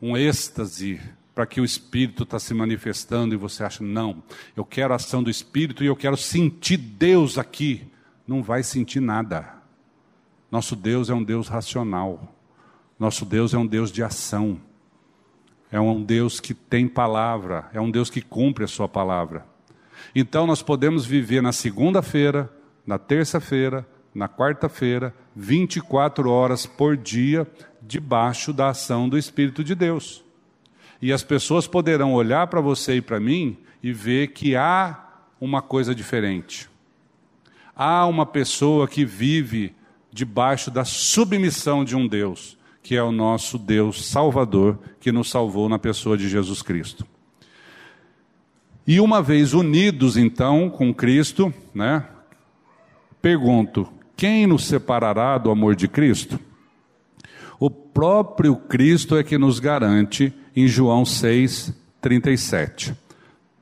um 0.00 0.16
êxtase 0.16 0.98
para 1.34 1.44
que 1.44 1.60
o 1.60 1.66
Espírito 1.66 2.22
está 2.22 2.38
se 2.38 2.54
manifestando 2.54 3.34
e 3.34 3.38
você 3.38 3.62
acha, 3.62 3.84
não, 3.84 4.22
eu 4.56 4.64
quero 4.64 4.94
a 4.94 4.96
ação 4.96 5.22
do 5.22 5.28
Espírito 5.28 5.84
e 5.84 5.86
eu 5.86 5.96
quero 5.96 6.16
sentir 6.16 6.78
Deus 6.78 7.36
aqui 7.36 7.91
não 8.26 8.42
vai 8.42 8.62
sentir 8.62 9.00
nada. 9.00 9.54
Nosso 10.50 10.76
Deus 10.76 11.10
é 11.10 11.14
um 11.14 11.22
Deus 11.22 11.48
racional. 11.48 12.34
Nosso 12.98 13.24
Deus 13.24 13.54
é 13.54 13.58
um 13.58 13.66
Deus 13.66 13.90
de 13.90 14.02
ação. 14.02 14.60
É 15.70 15.80
um 15.80 16.02
Deus 16.02 16.38
que 16.38 16.52
tem 16.52 16.86
palavra, 16.86 17.70
é 17.72 17.80
um 17.80 17.90
Deus 17.90 18.10
que 18.10 18.20
cumpre 18.20 18.64
a 18.64 18.68
sua 18.68 18.86
palavra. 18.86 19.46
Então 20.14 20.46
nós 20.46 20.62
podemos 20.62 21.06
viver 21.06 21.42
na 21.42 21.52
segunda-feira, 21.52 22.52
na 22.86 22.98
terça-feira, 22.98 23.86
na 24.14 24.28
quarta-feira, 24.28 25.14
24 25.34 26.30
horas 26.30 26.66
por 26.66 26.96
dia, 26.96 27.50
debaixo 27.80 28.52
da 28.52 28.68
ação 28.68 29.08
do 29.08 29.16
Espírito 29.16 29.64
de 29.64 29.74
Deus. 29.74 30.22
E 31.00 31.12
as 31.12 31.22
pessoas 31.22 31.66
poderão 31.66 32.12
olhar 32.12 32.46
para 32.48 32.60
você 32.60 32.96
e 32.96 33.00
para 33.00 33.18
mim 33.18 33.56
e 33.82 33.92
ver 33.92 34.28
que 34.28 34.54
há 34.54 35.24
uma 35.40 35.62
coisa 35.62 35.94
diferente. 35.94 36.68
Há 37.84 38.06
uma 38.06 38.24
pessoa 38.24 38.86
que 38.86 39.04
vive 39.04 39.74
debaixo 40.12 40.70
da 40.70 40.84
submissão 40.84 41.84
de 41.84 41.96
um 41.96 42.06
Deus, 42.06 42.56
que 42.80 42.94
é 42.94 43.02
o 43.02 43.10
nosso 43.10 43.58
Deus 43.58 44.06
Salvador, 44.06 44.78
que 45.00 45.10
nos 45.10 45.28
salvou 45.28 45.68
na 45.68 45.80
pessoa 45.80 46.16
de 46.16 46.28
Jesus 46.28 46.62
Cristo. 46.62 47.04
E 48.86 49.00
uma 49.00 49.20
vez 49.20 49.52
unidos 49.52 50.16
então 50.16 50.70
com 50.70 50.94
Cristo, 50.94 51.52
né? 51.74 52.06
Pergunto: 53.20 53.92
quem 54.16 54.46
nos 54.46 54.64
separará 54.64 55.36
do 55.36 55.50
amor 55.50 55.74
de 55.74 55.88
Cristo? 55.88 56.38
O 57.58 57.68
próprio 57.68 58.54
Cristo 58.54 59.16
é 59.16 59.24
que 59.24 59.36
nos 59.36 59.58
garante 59.58 60.32
em 60.54 60.68
João 60.68 61.02
6:37. 61.02 62.94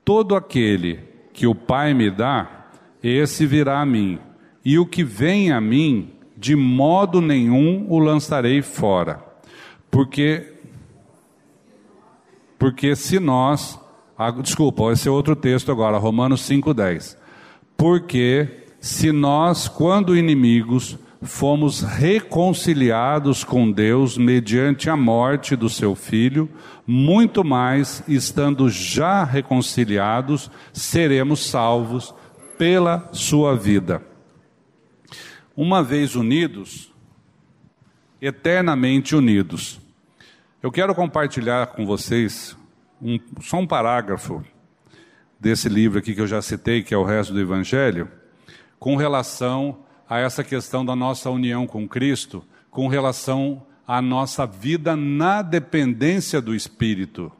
Todo 0.04 0.36
aquele 0.36 1.00
que 1.32 1.46
o 1.46 1.54
Pai 1.54 1.94
me 1.94 2.10
dá, 2.10 2.59
esse 3.02 3.46
virá 3.46 3.80
a 3.80 3.86
mim, 3.86 4.18
e 4.64 4.78
o 4.78 4.86
que 4.86 5.02
vem 5.02 5.52
a 5.52 5.60
mim, 5.60 6.10
de 6.36 6.54
modo 6.54 7.20
nenhum 7.20 7.86
o 7.88 7.98
lançarei 7.98 8.62
fora. 8.62 9.24
Porque 9.90 10.54
porque 12.58 12.94
se 12.94 13.18
nós, 13.18 13.80
ah, 14.18 14.30
desculpa, 14.30 14.92
esse 14.92 15.08
é 15.08 15.10
outro 15.10 15.34
texto 15.34 15.72
agora, 15.72 15.96
Romanos 15.96 16.42
5:10. 16.42 17.16
Porque 17.74 18.66
se 18.78 19.10
nós, 19.10 19.66
quando 19.66 20.14
inimigos, 20.14 20.98
fomos 21.22 21.80
reconciliados 21.80 23.44
com 23.44 23.70
Deus 23.70 24.18
mediante 24.18 24.90
a 24.90 24.96
morte 24.96 25.56
do 25.56 25.70
seu 25.70 25.94
filho, 25.94 26.50
muito 26.86 27.42
mais, 27.42 28.02
estando 28.06 28.68
já 28.68 29.24
reconciliados, 29.24 30.50
seremos 30.72 31.46
salvos 31.46 32.14
pela 32.60 33.08
sua 33.14 33.56
vida. 33.56 34.02
Uma 35.56 35.82
vez 35.82 36.14
unidos, 36.14 36.92
eternamente 38.20 39.16
unidos. 39.16 39.80
Eu 40.62 40.70
quero 40.70 40.94
compartilhar 40.94 41.68
com 41.68 41.86
vocês 41.86 42.54
um, 43.00 43.18
só 43.40 43.56
um 43.60 43.66
parágrafo 43.66 44.44
desse 45.40 45.70
livro 45.70 46.00
aqui 46.00 46.14
que 46.14 46.20
eu 46.20 46.26
já 46.26 46.42
citei, 46.42 46.82
que 46.82 46.92
é 46.92 46.98
o 46.98 47.02
resto 47.02 47.32
do 47.32 47.40
Evangelho, 47.40 48.10
com 48.78 48.94
relação 48.94 49.78
a 50.06 50.18
essa 50.18 50.44
questão 50.44 50.84
da 50.84 50.94
nossa 50.94 51.30
união 51.30 51.66
com 51.66 51.88
Cristo, 51.88 52.44
com 52.70 52.88
relação 52.88 53.66
à 53.88 54.02
nossa 54.02 54.46
vida 54.46 54.94
na 54.94 55.40
dependência 55.40 56.42
do 56.42 56.54
Espírito. 56.54 57.32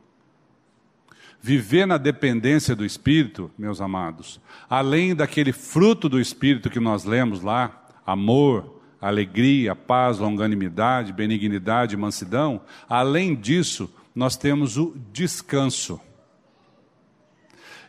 Viver 1.42 1.86
na 1.86 1.96
dependência 1.96 2.76
do 2.76 2.84
Espírito, 2.84 3.50
meus 3.58 3.80
amados, 3.80 4.40
além 4.68 5.14
daquele 5.14 5.52
fruto 5.52 6.08
do 6.08 6.20
Espírito 6.20 6.68
que 6.68 6.78
nós 6.78 7.04
lemos 7.04 7.40
lá, 7.40 7.86
amor, 8.06 8.80
alegria, 9.00 9.74
paz, 9.74 10.18
longanimidade, 10.18 11.12
benignidade, 11.12 11.96
mansidão, 11.96 12.60
além 12.88 13.34
disso, 13.34 13.92
nós 14.14 14.36
temos 14.36 14.76
o 14.76 14.94
descanso. 15.12 15.98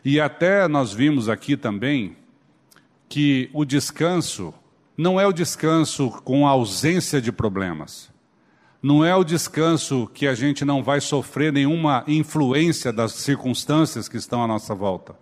E 0.04 0.18
até 0.18 0.66
nós 0.66 0.92
vimos 0.92 1.28
aqui 1.28 1.56
também 1.56 2.16
que 3.08 3.50
o 3.52 3.64
descanso 3.64 4.54
não 4.96 5.20
é 5.20 5.26
o 5.26 5.32
descanso 5.32 6.10
com 6.24 6.46
ausência 6.46 7.20
de 7.20 7.30
problemas. 7.30 8.10
Não 8.82 9.04
é 9.04 9.14
o 9.14 9.22
descanso 9.22 10.10
que 10.12 10.26
a 10.26 10.34
gente 10.34 10.64
não 10.64 10.82
vai 10.82 11.00
sofrer 11.00 11.52
nenhuma 11.52 12.02
influência 12.08 12.92
das 12.92 13.12
circunstâncias 13.12 14.08
que 14.08 14.16
estão 14.16 14.42
à 14.42 14.46
nossa 14.46 14.74
volta, 14.74 15.14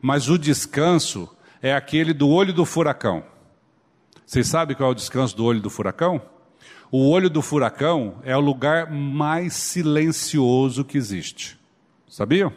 mas 0.00 0.30
o 0.30 0.38
descanso 0.38 1.28
é 1.60 1.74
aquele 1.74 2.14
do 2.14 2.28
olho 2.28 2.54
do 2.54 2.64
furacão. 2.64 3.22
Vocês 4.24 4.46
sabem 4.48 4.74
qual 4.74 4.88
é 4.88 4.92
o 4.92 4.94
descanso 4.94 5.36
do 5.36 5.44
olho 5.44 5.60
do 5.60 5.68
furacão? 5.68 6.22
O 6.90 7.10
olho 7.10 7.28
do 7.28 7.42
furacão 7.42 8.18
é 8.24 8.36
o 8.36 8.40
lugar 8.40 8.90
mais 8.90 9.54
silencioso 9.54 10.84
que 10.84 10.96
existe. 10.96 11.58
Sabiam? 12.08 12.52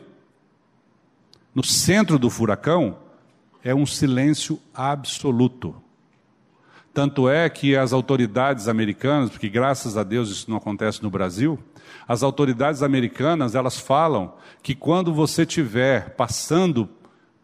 No 1.54 1.64
centro 1.64 2.18
do 2.18 2.30
furacão 2.30 2.98
é 3.64 3.76
um 3.76 3.86
silêncio 3.86 4.60
absoluto. 4.74 5.76
Tanto 7.00 7.30
é 7.30 7.50
que 7.50 7.78
as 7.78 7.94
autoridades 7.94 8.68
americanas, 8.68 9.30
porque 9.30 9.48
graças 9.48 9.96
a 9.96 10.04
Deus 10.04 10.30
isso 10.30 10.50
não 10.50 10.58
acontece 10.58 11.02
no 11.02 11.10
Brasil, 11.10 11.58
as 12.06 12.24
autoridades 12.24 12.84
americanas 12.84 13.56
elas 13.56 13.80
falam 13.80 14.34
que 14.62 14.76
quando 14.76 15.14
você 15.14 15.44
estiver 15.44 16.10
passando 16.18 16.90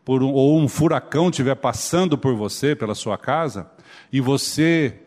por 0.04 0.22
um, 0.22 0.34
ou 0.34 0.60
um 0.60 0.68
furacão 0.68 1.30
estiver 1.30 1.56
passando 1.56 2.18
por 2.18 2.36
você, 2.36 2.76
pela 2.76 2.94
sua 2.94 3.18
casa, 3.18 3.72
e 4.12 4.20
você 4.20 5.00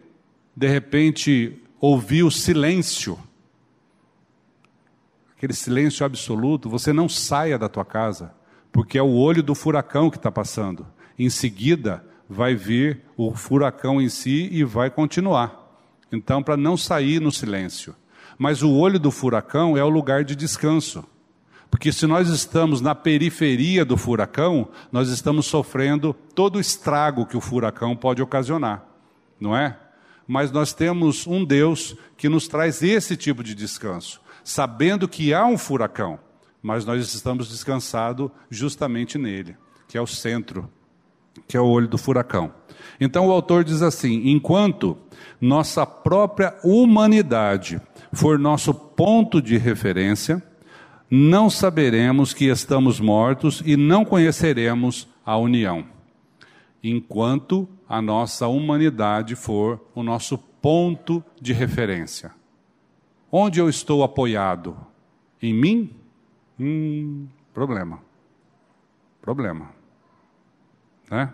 de 0.56 0.66
repente 0.66 1.62
ouvir 1.78 2.22
o 2.22 2.30
silêncio, 2.30 3.18
aquele 5.36 5.52
silêncio 5.52 6.06
absoluto, 6.06 6.70
você 6.70 6.90
não 6.90 7.06
saia 7.06 7.58
da 7.58 7.68
tua 7.68 7.84
casa, 7.84 8.32
porque 8.72 8.96
é 8.96 9.02
o 9.02 9.12
olho 9.12 9.42
do 9.42 9.54
furacão 9.54 10.08
que 10.08 10.16
está 10.16 10.32
passando. 10.32 10.86
Em 11.18 11.28
seguida, 11.28 12.02
vai 12.28 12.54
vir 12.54 13.02
o 13.16 13.34
furacão 13.34 14.00
em 14.00 14.08
si 14.08 14.48
e 14.52 14.62
vai 14.62 14.90
continuar. 14.90 15.66
Então, 16.12 16.42
para 16.42 16.56
não 16.56 16.76
sair 16.76 17.20
no 17.20 17.32
silêncio. 17.32 17.94
Mas 18.38 18.62
o 18.62 18.72
olho 18.72 18.98
do 18.98 19.10
furacão 19.10 19.76
é 19.76 19.82
o 19.82 19.88
lugar 19.88 20.24
de 20.24 20.36
descanso. 20.36 21.04
Porque 21.70 21.92
se 21.92 22.06
nós 22.06 22.28
estamos 22.28 22.80
na 22.80 22.94
periferia 22.94 23.84
do 23.84 23.96
furacão, 23.96 24.68
nós 24.90 25.08
estamos 25.10 25.46
sofrendo 25.46 26.14
todo 26.34 26.56
o 26.56 26.60
estrago 26.60 27.26
que 27.26 27.36
o 27.36 27.40
furacão 27.40 27.94
pode 27.94 28.22
ocasionar, 28.22 28.86
não 29.38 29.54
é? 29.54 29.78
Mas 30.26 30.50
nós 30.50 30.72
temos 30.72 31.26
um 31.26 31.44
Deus 31.44 31.94
que 32.16 32.28
nos 32.28 32.48
traz 32.48 32.82
esse 32.82 33.16
tipo 33.16 33.42
de 33.42 33.54
descanso, 33.54 34.20
sabendo 34.42 35.06
que 35.06 35.34
há 35.34 35.44
um 35.44 35.58
furacão, 35.58 36.18
mas 36.62 36.86
nós 36.86 37.14
estamos 37.14 37.50
descansados 37.50 38.30
justamente 38.48 39.18
nele, 39.18 39.54
que 39.86 39.98
é 39.98 40.00
o 40.00 40.06
centro 40.06 40.70
que 41.46 41.56
é 41.56 41.60
o 41.60 41.66
olho 41.66 41.88
do 41.88 41.98
furacão. 41.98 42.52
Então 43.00 43.28
o 43.28 43.32
autor 43.32 43.64
diz 43.64 43.82
assim: 43.82 44.28
enquanto 44.30 44.96
nossa 45.40 45.86
própria 45.86 46.54
humanidade 46.64 47.80
for 48.12 48.38
nosso 48.38 48.74
ponto 48.74 49.40
de 49.40 49.56
referência, 49.56 50.42
não 51.10 51.48
saberemos 51.48 52.34
que 52.34 52.46
estamos 52.46 53.00
mortos 53.00 53.62
e 53.64 53.76
não 53.76 54.04
conheceremos 54.04 55.08
a 55.24 55.36
união. 55.36 55.84
Enquanto 56.82 57.68
a 57.88 58.02
nossa 58.02 58.46
humanidade 58.46 59.34
for 59.34 59.80
o 59.94 60.02
nosso 60.02 60.36
ponto 60.36 61.24
de 61.40 61.52
referência. 61.52 62.32
Onde 63.32 63.60
eu 63.60 63.68
estou 63.68 64.02
apoiado? 64.02 64.76
Em 65.40 65.54
mim? 65.54 65.94
Hum, 66.58 67.26
problema. 67.54 68.00
Problema. 69.20 69.77
Né? 71.10 71.30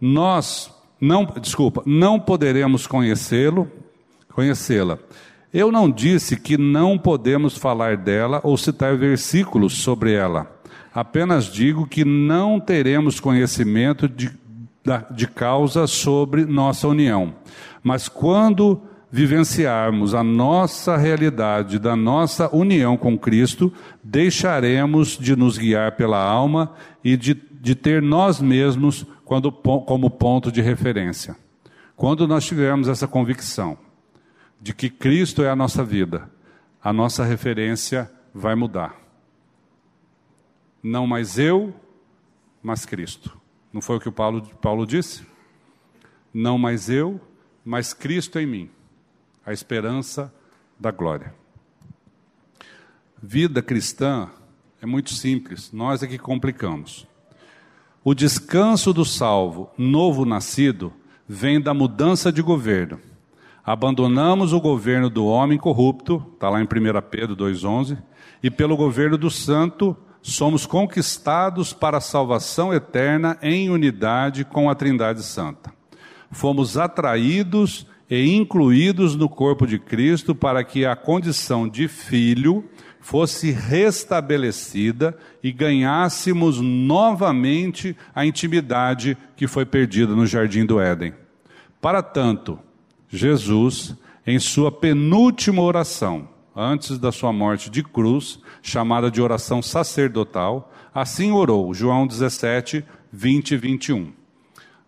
Nós 0.00 0.72
não, 1.00 1.24
desculpa, 1.40 1.82
não 1.86 2.20
poderemos 2.20 2.86
conhecê-lo, 2.86 3.70
conhecê-la. 4.32 4.98
Eu 5.52 5.72
não 5.72 5.90
disse 5.90 6.36
que 6.36 6.56
não 6.56 6.96
podemos 6.96 7.56
falar 7.56 7.96
dela 7.96 8.40
ou 8.44 8.56
citar 8.56 8.96
versículos 8.96 9.78
sobre 9.78 10.12
ela. 10.12 10.50
Apenas 10.94 11.46
digo 11.46 11.86
que 11.86 12.04
não 12.04 12.60
teremos 12.60 13.18
conhecimento 13.18 14.08
de, 14.08 14.30
de 15.10 15.26
causa 15.26 15.86
sobre 15.86 16.44
nossa 16.44 16.86
união. 16.86 17.34
Mas 17.82 18.08
quando 18.08 18.80
vivenciarmos 19.10 20.14
a 20.14 20.22
nossa 20.22 20.96
realidade 20.96 21.78
da 21.78 21.96
nossa 21.96 22.54
união 22.54 22.96
com 22.96 23.18
Cristo, 23.18 23.72
deixaremos 24.04 25.18
de 25.18 25.34
nos 25.34 25.58
guiar 25.58 25.96
pela 25.96 26.22
alma 26.22 26.72
e 27.02 27.16
de 27.16 27.34
de 27.60 27.74
ter 27.74 28.00
nós 28.00 28.40
mesmos 28.40 29.04
quando, 29.22 29.52
como 29.52 30.10
ponto 30.10 30.50
de 30.50 30.62
referência. 30.62 31.36
Quando 31.94 32.26
nós 32.26 32.46
tivermos 32.46 32.88
essa 32.88 33.06
convicção 33.06 33.76
de 34.58 34.72
que 34.72 34.88
Cristo 34.88 35.42
é 35.42 35.50
a 35.50 35.54
nossa 35.54 35.84
vida, 35.84 36.30
a 36.82 36.90
nossa 36.90 37.22
referência 37.22 38.10
vai 38.34 38.54
mudar. 38.54 38.96
Não 40.82 41.06
mais 41.06 41.38
eu, 41.38 41.74
mas 42.62 42.86
Cristo. 42.86 43.38
Não 43.70 43.82
foi 43.82 43.96
o 43.96 44.00
que 44.00 44.08
o 44.08 44.12
Paulo, 44.12 44.40
Paulo 44.62 44.86
disse? 44.86 45.26
Não 46.32 46.56
mais 46.56 46.88
eu, 46.88 47.20
mas 47.62 47.92
Cristo 47.92 48.38
em 48.38 48.46
mim, 48.46 48.70
a 49.44 49.52
esperança 49.52 50.32
da 50.78 50.90
glória. 50.90 51.34
Vida 53.22 53.60
cristã 53.62 54.30
é 54.80 54.86
muito 54.86 55.12
simples, 55.12 55.70
nós 55.72 56.02
é 56.02 56.06
que 56.06 56.18
complicamos. 56.18 57.09
O 58.02 58.14
descanso 58.14 58.94
do 58.94 59.04
salvo, 59.04 59.68
novo 59.76 60.24
nascido, 60.24 60.90
vem 61.28 61.60
da 61.60 61.74
mudança 61.74 62.32
de 62.32 62.40
governo. 62.40 62.98
Abandonamos 63.62 64.54
o 64.54 64.60
governo 64.60 65.10
do 65.10 65.26
homem 65.26 65.58
corrupto, 65.58 66.24
está 66.32 66.48
lá 66.48 66.62
em 66.62 66.64
1 66.64 66.68
Pedro 67.10 67.36
2,11, 67.36 67.98
e 68.42 68.50
pelo 68.50 68.74
governo 68.74 69.18
do 69.18 69.30
santo 69.30 69.94
somos 70.22 70.64
conquistados 70.64 71.74
para 71.74 71.98
a 71.98 72.00
salvação 72.00 72.72
eterna 72.72 73.36
em 73.42 73.68
unidade 73.68 74.46
com 74.46 74.70
a 74.70 74.74
Trindade 74.74 75.22
Santa. 75.22 75.70
Fomos 76.30 76.78
atraídos 76.78 77.86
e 78.08 78.34
incluídos 78.34 79.14
no 79.14 79.28
corpo 79.28 79.66
de 79.66 79.78
Cristo 79.78 80.34
para 80.34 80.64
que 80.64 80.86
a 80.86 80.96
condição 80.96 81.68
de 81.68 81.86
filho 81.86 82.64
fosse 83.00 83.50
restabelecida 83.50 85.16
e 85.42 85.50
ganhássemos 85.50 86.60
novamente 86.60 87.96
a 88.14 88.24
intimidade 88.26 89.16
que 89.34 89.46
foi 89.46 89.64
perdida 89.64 90.14
no 90.14 90.26
jardim 90.26 90.66
do 90.66 90.78
Éden. 90.78 91.14
Para 91.80 92.02
tanto, 92.02 92.58
Jesus, 93.08 93.96
em 94.26 94.38
sua 94.38 94.70
penúltima 94.70 95.62
oração, 95.62 96.28
antes 96.54 96.98
da 96.98 97.10
sua 97.10 97.32
morte 97.32 97.70
de 97.70 97.82
cruz, 97.82 98.38
chamada 98.62 99.10
de 99.10 99.22
oração 99.22 99.62
sacerdotal, 99.62 100.70
assim 100.94 101.32
orou, 101.32 101.72
João 101.72 102.06
17, 102.06 102.84
20 103.10 103.50
e 103.52 103.56
21. 103.56 104.12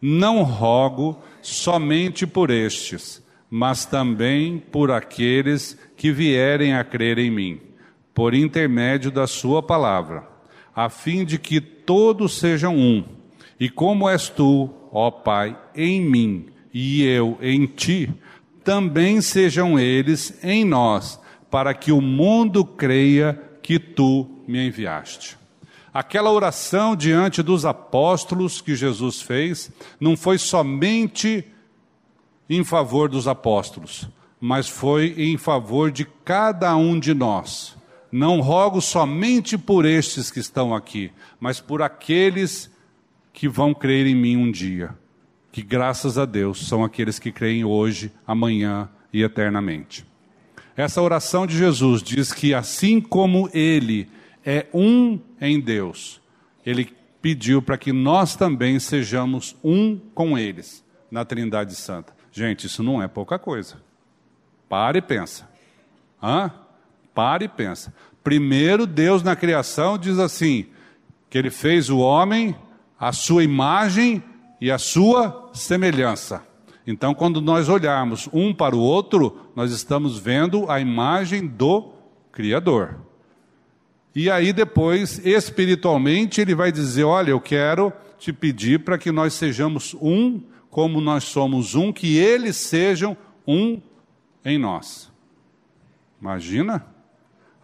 Não 0.00 0.42
rogo 0.42 1.18
somente 1.40 2.26
por 2.26 2.50
estes, 2.50 3.22
mas 3.48 3.86
também 3.86 4.58
por 4.58 4.90
aqueles 4.90 5.78
que 5.96 6.12
vierem 6.12 6.74
a 6.74 6.84
crer 6.84 7.18
em 7.18 7.30
mim 7.30 7.71
por 8.14 8.34
intermédio 8.34 9.10
da 9.10 9.26
Sua 9.26 9.62
palavra, 9.62 10.28
a 10.74 10.88
fim 10.88 11.24
de 11.24 11.38
que 11.38 11.60
todos 11.60 12.38
sejam 12.38 12.76
um. 12.76 13.04
E 13.58 13.68
como 13.68 14.08
és 14.08 14.28
tu, 14.28 14.70
ó 14.90 15.10
Pai, 15.10 15.58
em 15.74 16.00
mim 16.00 16.46
e 16.72 17.04
eu 17.04 17.38
em 17.40 17.66
ti, 17.66 18.12
também 18.64 19.20
sejam 19.20 19.78
eles 19.78 20.38
em 20.42 20.64
nós, 20.64 21.20
para 21.50 21.74
que 21.74 21.92
o 21.92 22.00
mundo 22.00 22.64
creia 22.64 23.40
que 23.62 23.78
tu 23.78 24.28
me 24.46 24.66
enviaste. 24.66 25.36
Aquela 25.92 26.30
oração 26.30 26.96
diante 26.96 27.42
dos 27.42 27.66
apóstolos 27.66 28.62
que 28.62 28.74
Jesus 28.74 29.20
fez 29.20 29.70
não 30.00 30.16
foi 30.16 30.38
somente 30.38 31.44
em 32.48 32.64
favor 32.64 33.10
dos 33.10 33.28
apóstolos, 33.28 34.08
mas 34.40 34.68
foi 34.68 35.14
em 35.18 35.36
favor 35.36 35.90
de 35.90 36.06
cada 36.24 36.74
um 36.74 36.98
de 36.98 37.12
nós 37.12 37.76
não 38.12 38.42
rogo 38.42 38.82
somente 38.82 39.56
por 39.56 39.86
estes 39.86 40.30
que 40.30 40.38
estão 40.38 40.74
aqui, 40.74 41.10
mas 41.40 41.60
por 41.60 41.80
aqueles 41.80 42.70
que 43.32 43.48
vão 43.48 43.72
crer 43.72 44.06
em 44.06 44.14
mim 44.14 44.36
um 44.36 44.52
dia. 44.52 44.94
Que 45.50 45.62
graças 45.62 46.18
a 46.18 46.26
Deus 46.26 46.66
são 46.68 46.84
aqueles 46.84 47.18
que 47.18 47.32
creem 47.32 47.64
hoje, 47.64 48.12
amanhã 48.26 48.88
e 49.12 49.22
eternamente. 49.22 50.06
Essa 50.76 51.00
oração 51.00 51.46
de 51.46 51.56
Jesus 51.56 52.02
diz 52.02 52.32
que 52.32 52.52
assim 52.52 53.00
como 53.00 53.48
ele 53.52 54.08
é 54.44 54.66
um 54.72 55.18
em 55.40 55.58
Deus, 55.58 56.20
ele 56.64 56.94
pediu 57.20 57.62
para 57.62 57.78
que 57.78 57.92
nós 57.92 58.36
também 58.36 58.78
sejamos 58.78 59.56
um 59.62 59.98
com 60.14 60.36
eles 60.36 60.84
na 61.10 61.24
Trindade 61.24 61.74
Santa. 61.74 62.14
Gente, 62.30 62.66
isso 62.66 62.82
não 62.82 63.02
é 63.02 63.08
pouca 63.08 63.38
coisa. 63.38 63.76
Pare 64.68 64.98
e 64.98 65.02
pensa. 65.02 65.48
Hã? 66.22 66.50
Pare 67.14 67.46
e 67.46 67.48
pensa. 67.48 67.92
Primeiro, 68.22 68.86
Deus 68.86 69.22
na 69.22 69.34
criação 69.36 69.98
diz 69.98 70.18
assim: 70.18 70.66
que 71.28 71.38
Ele 71.38 71.50
fez 71.50 71.90
o 71.90 71.98
homem, 71.98 72.54
a 72.98 73.12
sua 73.12 73.42
imagem 73.42 74.22
e 74.60 74.70
a 74.70 74.78
sua 74.78 75.50
semelhança. 75.52 76.42
Então, 76.86 77.14
quando 77.14 77.40
nós 77.40 77.68
olharmos 77.68 78.28
um 78.32 78.52
para 78.52 78.74
o 78.74 78.80
outro, 78.80 79.50
nós 79.54 79.72
estamos 79.72 80.18
vendo 80.18 80.70
a 80.70 80.80
imagem 80.80 81.46
do 81.46 81.92
Criador. 82.32 82.96
E 84.14 84.30
aí, 84.30 84.52
depois, 84.52 85.24
espiritualmente, 85.24 86.40
ele 86.40 86.54
vai 86.54 86.70
dizer: 86.70 87.04
Olha, 87.04 87.30
eu 87.30 87.40
quero 87.40 87.92
te 88.18 88.32
pedir 88.32 88.80
para 88.80 88.98
que 88.98 89.10
nós 89.10 89.34
sejamos 89.34 89.94
um, 90.00 90.40
como 90.70 91.00
nós 91.00 91.24
somos 91.24 91.74
um, 91.74 91.92
que 91.92 92.16
eles 92.18 92.56
sejam 92.56 93.16
um 93.46 93.80
em 94.44 94.58
nós. 94.58 95.10
Imagina? 96.20 96.91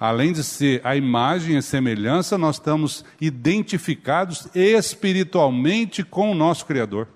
Além 0.00 0.32
de 0.32 0.44
ser 0.44 0.80
a 0.84 0.94
imagem 0.94 1.56
e 1.56 1.62
semelhança, 1.62 2.38
nós 2.38 2.56
estamos 2.56 3.04
identificados 3.20 4.46
espiritualmente 4.54 6.04
com 6.04 6.30
o 6.30 6.34
nosso 6.34 6.66
Criador. 6.66 7.08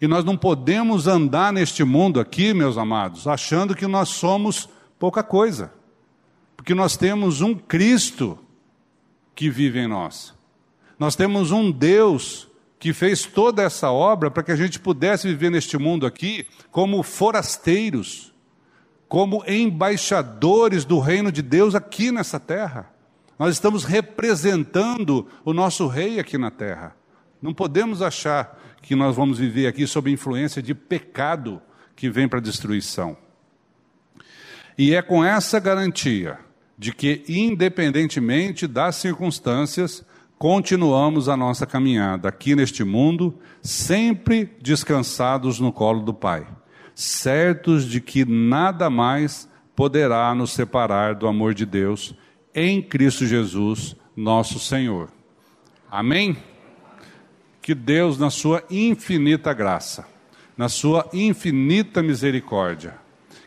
E 0.00 0.06
nós 0.06 0.24
não 0.24 0.36
podemos 0.36 1.06
andar 1.08 1.52
neste 1.52 1.82
mundo 1.82 2.20
aqui, 2.20 2.54
meus 2.54 2.78
amados, 2.78 3.26
achando 3.26 3.74
que 3.74 3.86
nós 3.86 4.10
somos 4.10 4.68
pouca 4.98 5.22
coisa. 5.22 5.72
Porque 6.56 6.74
nós 6.74 6.96
temos 6.96 7.40
um 7.40 7.54
Cristo 7.54 8.38
que 9.34 9.50
vive 9.50 9.80
em 9.80 9.88
nós. 9.88 10.34
Nós 10.98 11.16
temos 11.16 11.50
um 11.50 11.70
Deus 11.70 12.48
que 12.78 12.92
fez 12.92 13.24
toda 13.24 13.62
essa 13.62 13.90
obra 13.90 14.30
para 14.30 14.42
que 14.42 14.52
a 14.52 14.56
gente 14.56 14.78
pudesse 14.78 15.26
viver 15.26 15.50
neste 15.50 15.78
mundo 15.78 16.06
aqui 16.06 16.46
como 16.70 17.02
forasteiros 17.02 18.33
como 19.14 19.44
embaixadores 19.46 20.84
do 20.84 20.98
reino 20.98 21.30
de 21.30 21.40
Deus 21.40 21.76
aqui 21.76 22.10
nessa 22.10 22.40
terra. 22.40 22.90
Nós 23.38 23.54
estamos 23.54 23.84
representando 23.84 25.28
o 25.44 25.52
nosso 25.52 25.86
rei 25.86 26.18
aqui 26.18 26.36
na 26.36 26.50
terra. 26.50 26.96
Não 27.40 27.54
podemos 27.54 28.02
achar 28.02 28.60
que 28.82 28.96
nós 28.96 29.14
vamos 29.14 29.38
viver 29.38 29.68
aqui 29.68 29.86
sob 29.86 30.10
influência 30.10 30.60
de 30.60 30.74
pecado 30.74 31.62
que 31.94 32.10
vem 32.10 32.26
para 32.26 32.40
a 32.40 32.42
destruição. 32.42 33.16
E 34.76 34.96
é 34.96 35.00
com 35.00 35.24
essa 35.24 35.60
garantia 35.60 36.40
de 36.76 36.92
que, 36.92 37.22
independentemente 37.28 38.66
das 38.66 38.96
circunstâncias, 38.96 40.04
continuamos 40.36 41.28
a 41.28 41.36
nossa 41.36 41.64
caminhada 41.64 42.28
aqui 42.28 42.56
neste 42.56 42.82
mundo, 42.82 43.38
sempre 43.62 44.50
descansados 44.60 45.60
no 45.60 45.72
colo 45.72 46.00
do 46.00 46.12
Pai 46.12 46.44
certos 46.94 47.84
de 47.84 48.00
que 48.00 48.24
nada 48.24 48.88
mais 48.88 49.48
poderá 49.74 50.34
nos 50.34 50.52
separar 50.52 51.14
do 51.14 51.26
amor 51.26 51.52
de 51.52 51.66
Deus 51.66 52.14
em 52.54 52.80
Cristo 52.80 53.26
Jesus, 53.26 53.96
nosso 54.16 54.60
Senhor. 54.60 55.08
Amém? 55.90 56.36
Que 57.60 57.74
Deus, 57.74 58.18
na 58.18 58.30
sua 58.30 58.62
infinita 58.70 59.52
graça, 59.52 60.06
na 60.56 60.68
sua 60.68 61.08
infinita 61.12 62.02
misericórdia, 62.02 62.94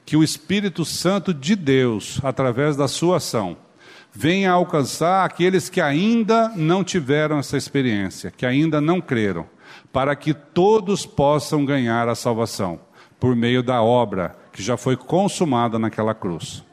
que 0.05 0.17
o 0.17 0.23
Espírito 0.23 0.83
Santo 0.83 1.33
de 1.33 1.55
Deus, 1.55 2.19
através 2.23 2.75
da 2.75 2.87
sua 2.87 3.17
ação, 3.17 3.57
venha 4.11 4.51
alcançar 4.51 5.23
aqueles 5.23 5.69
que 5.69 5.79
ainda 5.79 6.49
não 6.49 6.83
tiveram 6.83 7.39
essa 7.39 7.55
experiência, 7.55 8.31
que 8.31 8.45
ainda 8.45 8.81
não 8.81 8.99
creram, 8.99 9.45
para 9.93 10.15
que 10.15 10.33
todos 10.33 11.05
possam 11.05 11.63
ganhar 11.63 12.09
a 12.09 12.15
salvação 12.15 12.86
por 13.19 13.35
meio 13.35 13.63
da 13.63 13.81
obra 13.81 14.35
que 14.51 14.61
já 14.61 14.77
foi 14.77 14.95
consumada 14.95 15.77
naquela 15.77 16.13
cruz. 16.13 16.63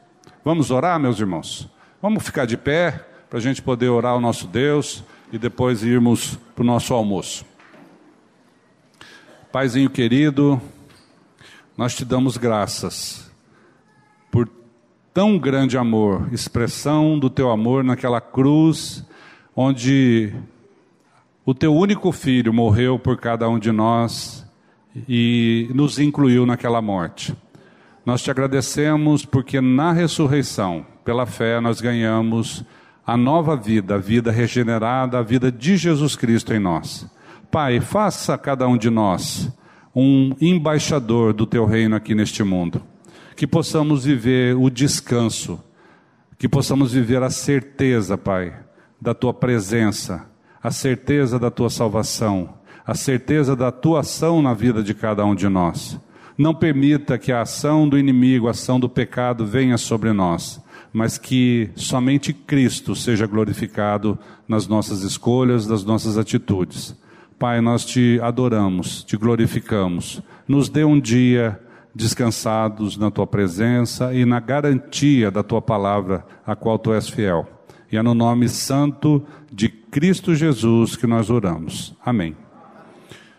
Vamos 0.43 0.71
orar, 0.71 0.99
meus 0.99 1.19
irmãos? 1.19 1.69
Vamos 2.01 2.23
ficar 2.23 2.45
de 2.45 2.57
pé 2.57 3.05
para 3.29 3.39
a 3.39 3.41
gente 3.41 3.61
poder 3.61 3.89
orar 3.89 4.13
ao 4.13 4.21
nosso 4.21 4.47
Deus 4.47 5.03
e 5.31 5.37
depois 5.37 5.83
irmos 5.83 6.37
para 6.55 6.63
o 6.63 6.65
nosso 6.65 6.93
almoço. 6.93 7.45
Paizinho 9.51 9.89
querido, 9.89 10.61
nós 11.77 11.95
te 11.95 12.05
damos 12.05 12.37
graças 12.37 13.31
por 14.29 14.49
tão 15.13 15.37
grande 15.37 15.77
amor, 15.77 16.27
expressão 16.31 17.17
do 17.17 17.29
teu 17.29 17.49
amor 17.49 17.83
naquela 17.83 18.21
cruz, 18.21 19.03
onde 19.55 20.33
o 21.45 21.53
teu 21.53 21.73
único 21.73 22.11
filho 22.11 22.53
morreu 22.53 22.99
por 22.99 23.17
cada 23.17 23.49
um 23.49 23.57
de 23.57 23.71
nós 23.71 24.44
e 25.07 25.69
nos 25.73 25.99
incluiu 25.99 26.45
naquela 26.45 26.81
morte. 26.81 27.35
Nós 28.05 28.21
te 28.21 28.31
agradecemos 28.31 29.25
porque 29.25 29.59
na 29.59 29.91
ressurreição, 29.91 30.85
pela 31.03 31.25
fé, 31.25 31.59
nós 31.59 31.81
ganhamos 31.81 32.63
a 33.05 33.17
nova 33.17 33.55
vida, 33.55 33.95
a 33.95 33.97
vida 33.97 34.31
regenerada, 34.31 35.19
a 35.19 35.21
vida 35.21 35.51
de 35.51 35.75
Jesus 35.75 36.15
Cristo 36.15 36.53
em 36.53 36.59
nós. 36.59 37.07
Pai, 37.51 37.79
faça 37.79 38.37
cada 38.37 38.67
um 38.67 38.77
de 38.77 38.89
nós 38.89 39.51
um 39.95 40.35
embaixador 40.41 41.33
do 41.33 41.45
teu 41.45 41.65
reino 41.65 41.95
aqui 41.95 42.13
neste 42.13 42.43
mundo. 42.43 42.81
Que 43.35 43.47
possamos 43.47 44.05
viver 44.05 44.55
o 44.55 44.69
descanso, 44.69 45.61
que 46.37 46.47
possamos 46.49 46.93
viver 46.93 47.23
a 47.23 47.29
certeza, 47.29 48.17
Pai, 48.17 48.53
da 49.01 49.13
tua 49.13 49.33
presença, 49.33 50.25
a 50.61 50.71
certeza 50.71 51.39
da 51.39 51.49
tua 51.51 51.69
salvação 51.69 52.55
a 52.85 52.93
certeza 52.93 53.55
da 53.55 53.71
tua 53.71 54.01
ação 54.01 54.41
na 54.41 54.53
vida 54.53 54.83
de 54.83 54.93
cada 54.93 55.25
um 55.25 55.33
de 55.33 55.49
nós. 55.49 55.99
Não 56.37 56.53
permita 56.53 57.17
que 57.17 57.31
a 57.31 57.41
ação 57.41 57.87
do 57.87 57.97
inimigo, 57.97 58.47
a 58.47 58.51
ação 58.51 58.79
do 58.79 58.89
pecado 58.89 59.45
venha 59.45 59.77
sobre 59.77 60.11
nós, 60.11 60.61
mas 60.91 61.17
que 61.17 61.69
somente 61.75 62.33
Cristo 62.33 62.95
seja 62.95 63.25
glorificado 63.25 64.19
nas 64.47 64.67
nossas 64.67 65.01
escolhas, 65.01 65.65
nas 65.65 65.83
nossas 65.83 66.17
atitudes. 66.17 66.95
Pai, 67.39 67.59
nós 67.61 67.85
te 67.85 68.19
adoramos, 68.21 69.03
te 69.03 69.17
glorificamos. 69.17 70.21
Nos 70.47 70.69
dê 70.69 70.83
um 70.83 70.99
dia 70.99 71.59
descansados 71.93 72.97
na 72.97 73.09
tua 73.09 73.25
presença 73.25 74.13
e 74.13 74.25
na 74.25 74.39
garantia 74.39 75.31
da 75.31 75.41
tua 75.41 75.61
palavra, 75.61 76.25
a 76.45 76.55
qual 76.55 76.77
tu 76.77 76.93
és 76.93 77.07
fiel. 77.07 77.47
E 77.91 77.97
é 77.97 78.01
no 78.03 78.13
nome 78.13 78.49
santo 78.49 79.23
de 79.51 79.69
Cristo 79.69 80.35
Jesus 80.35 80.95
que 80.95 81.07
nós 81.07 81.29
oramos. 81.29 81.95
Amém. 82.05 82.44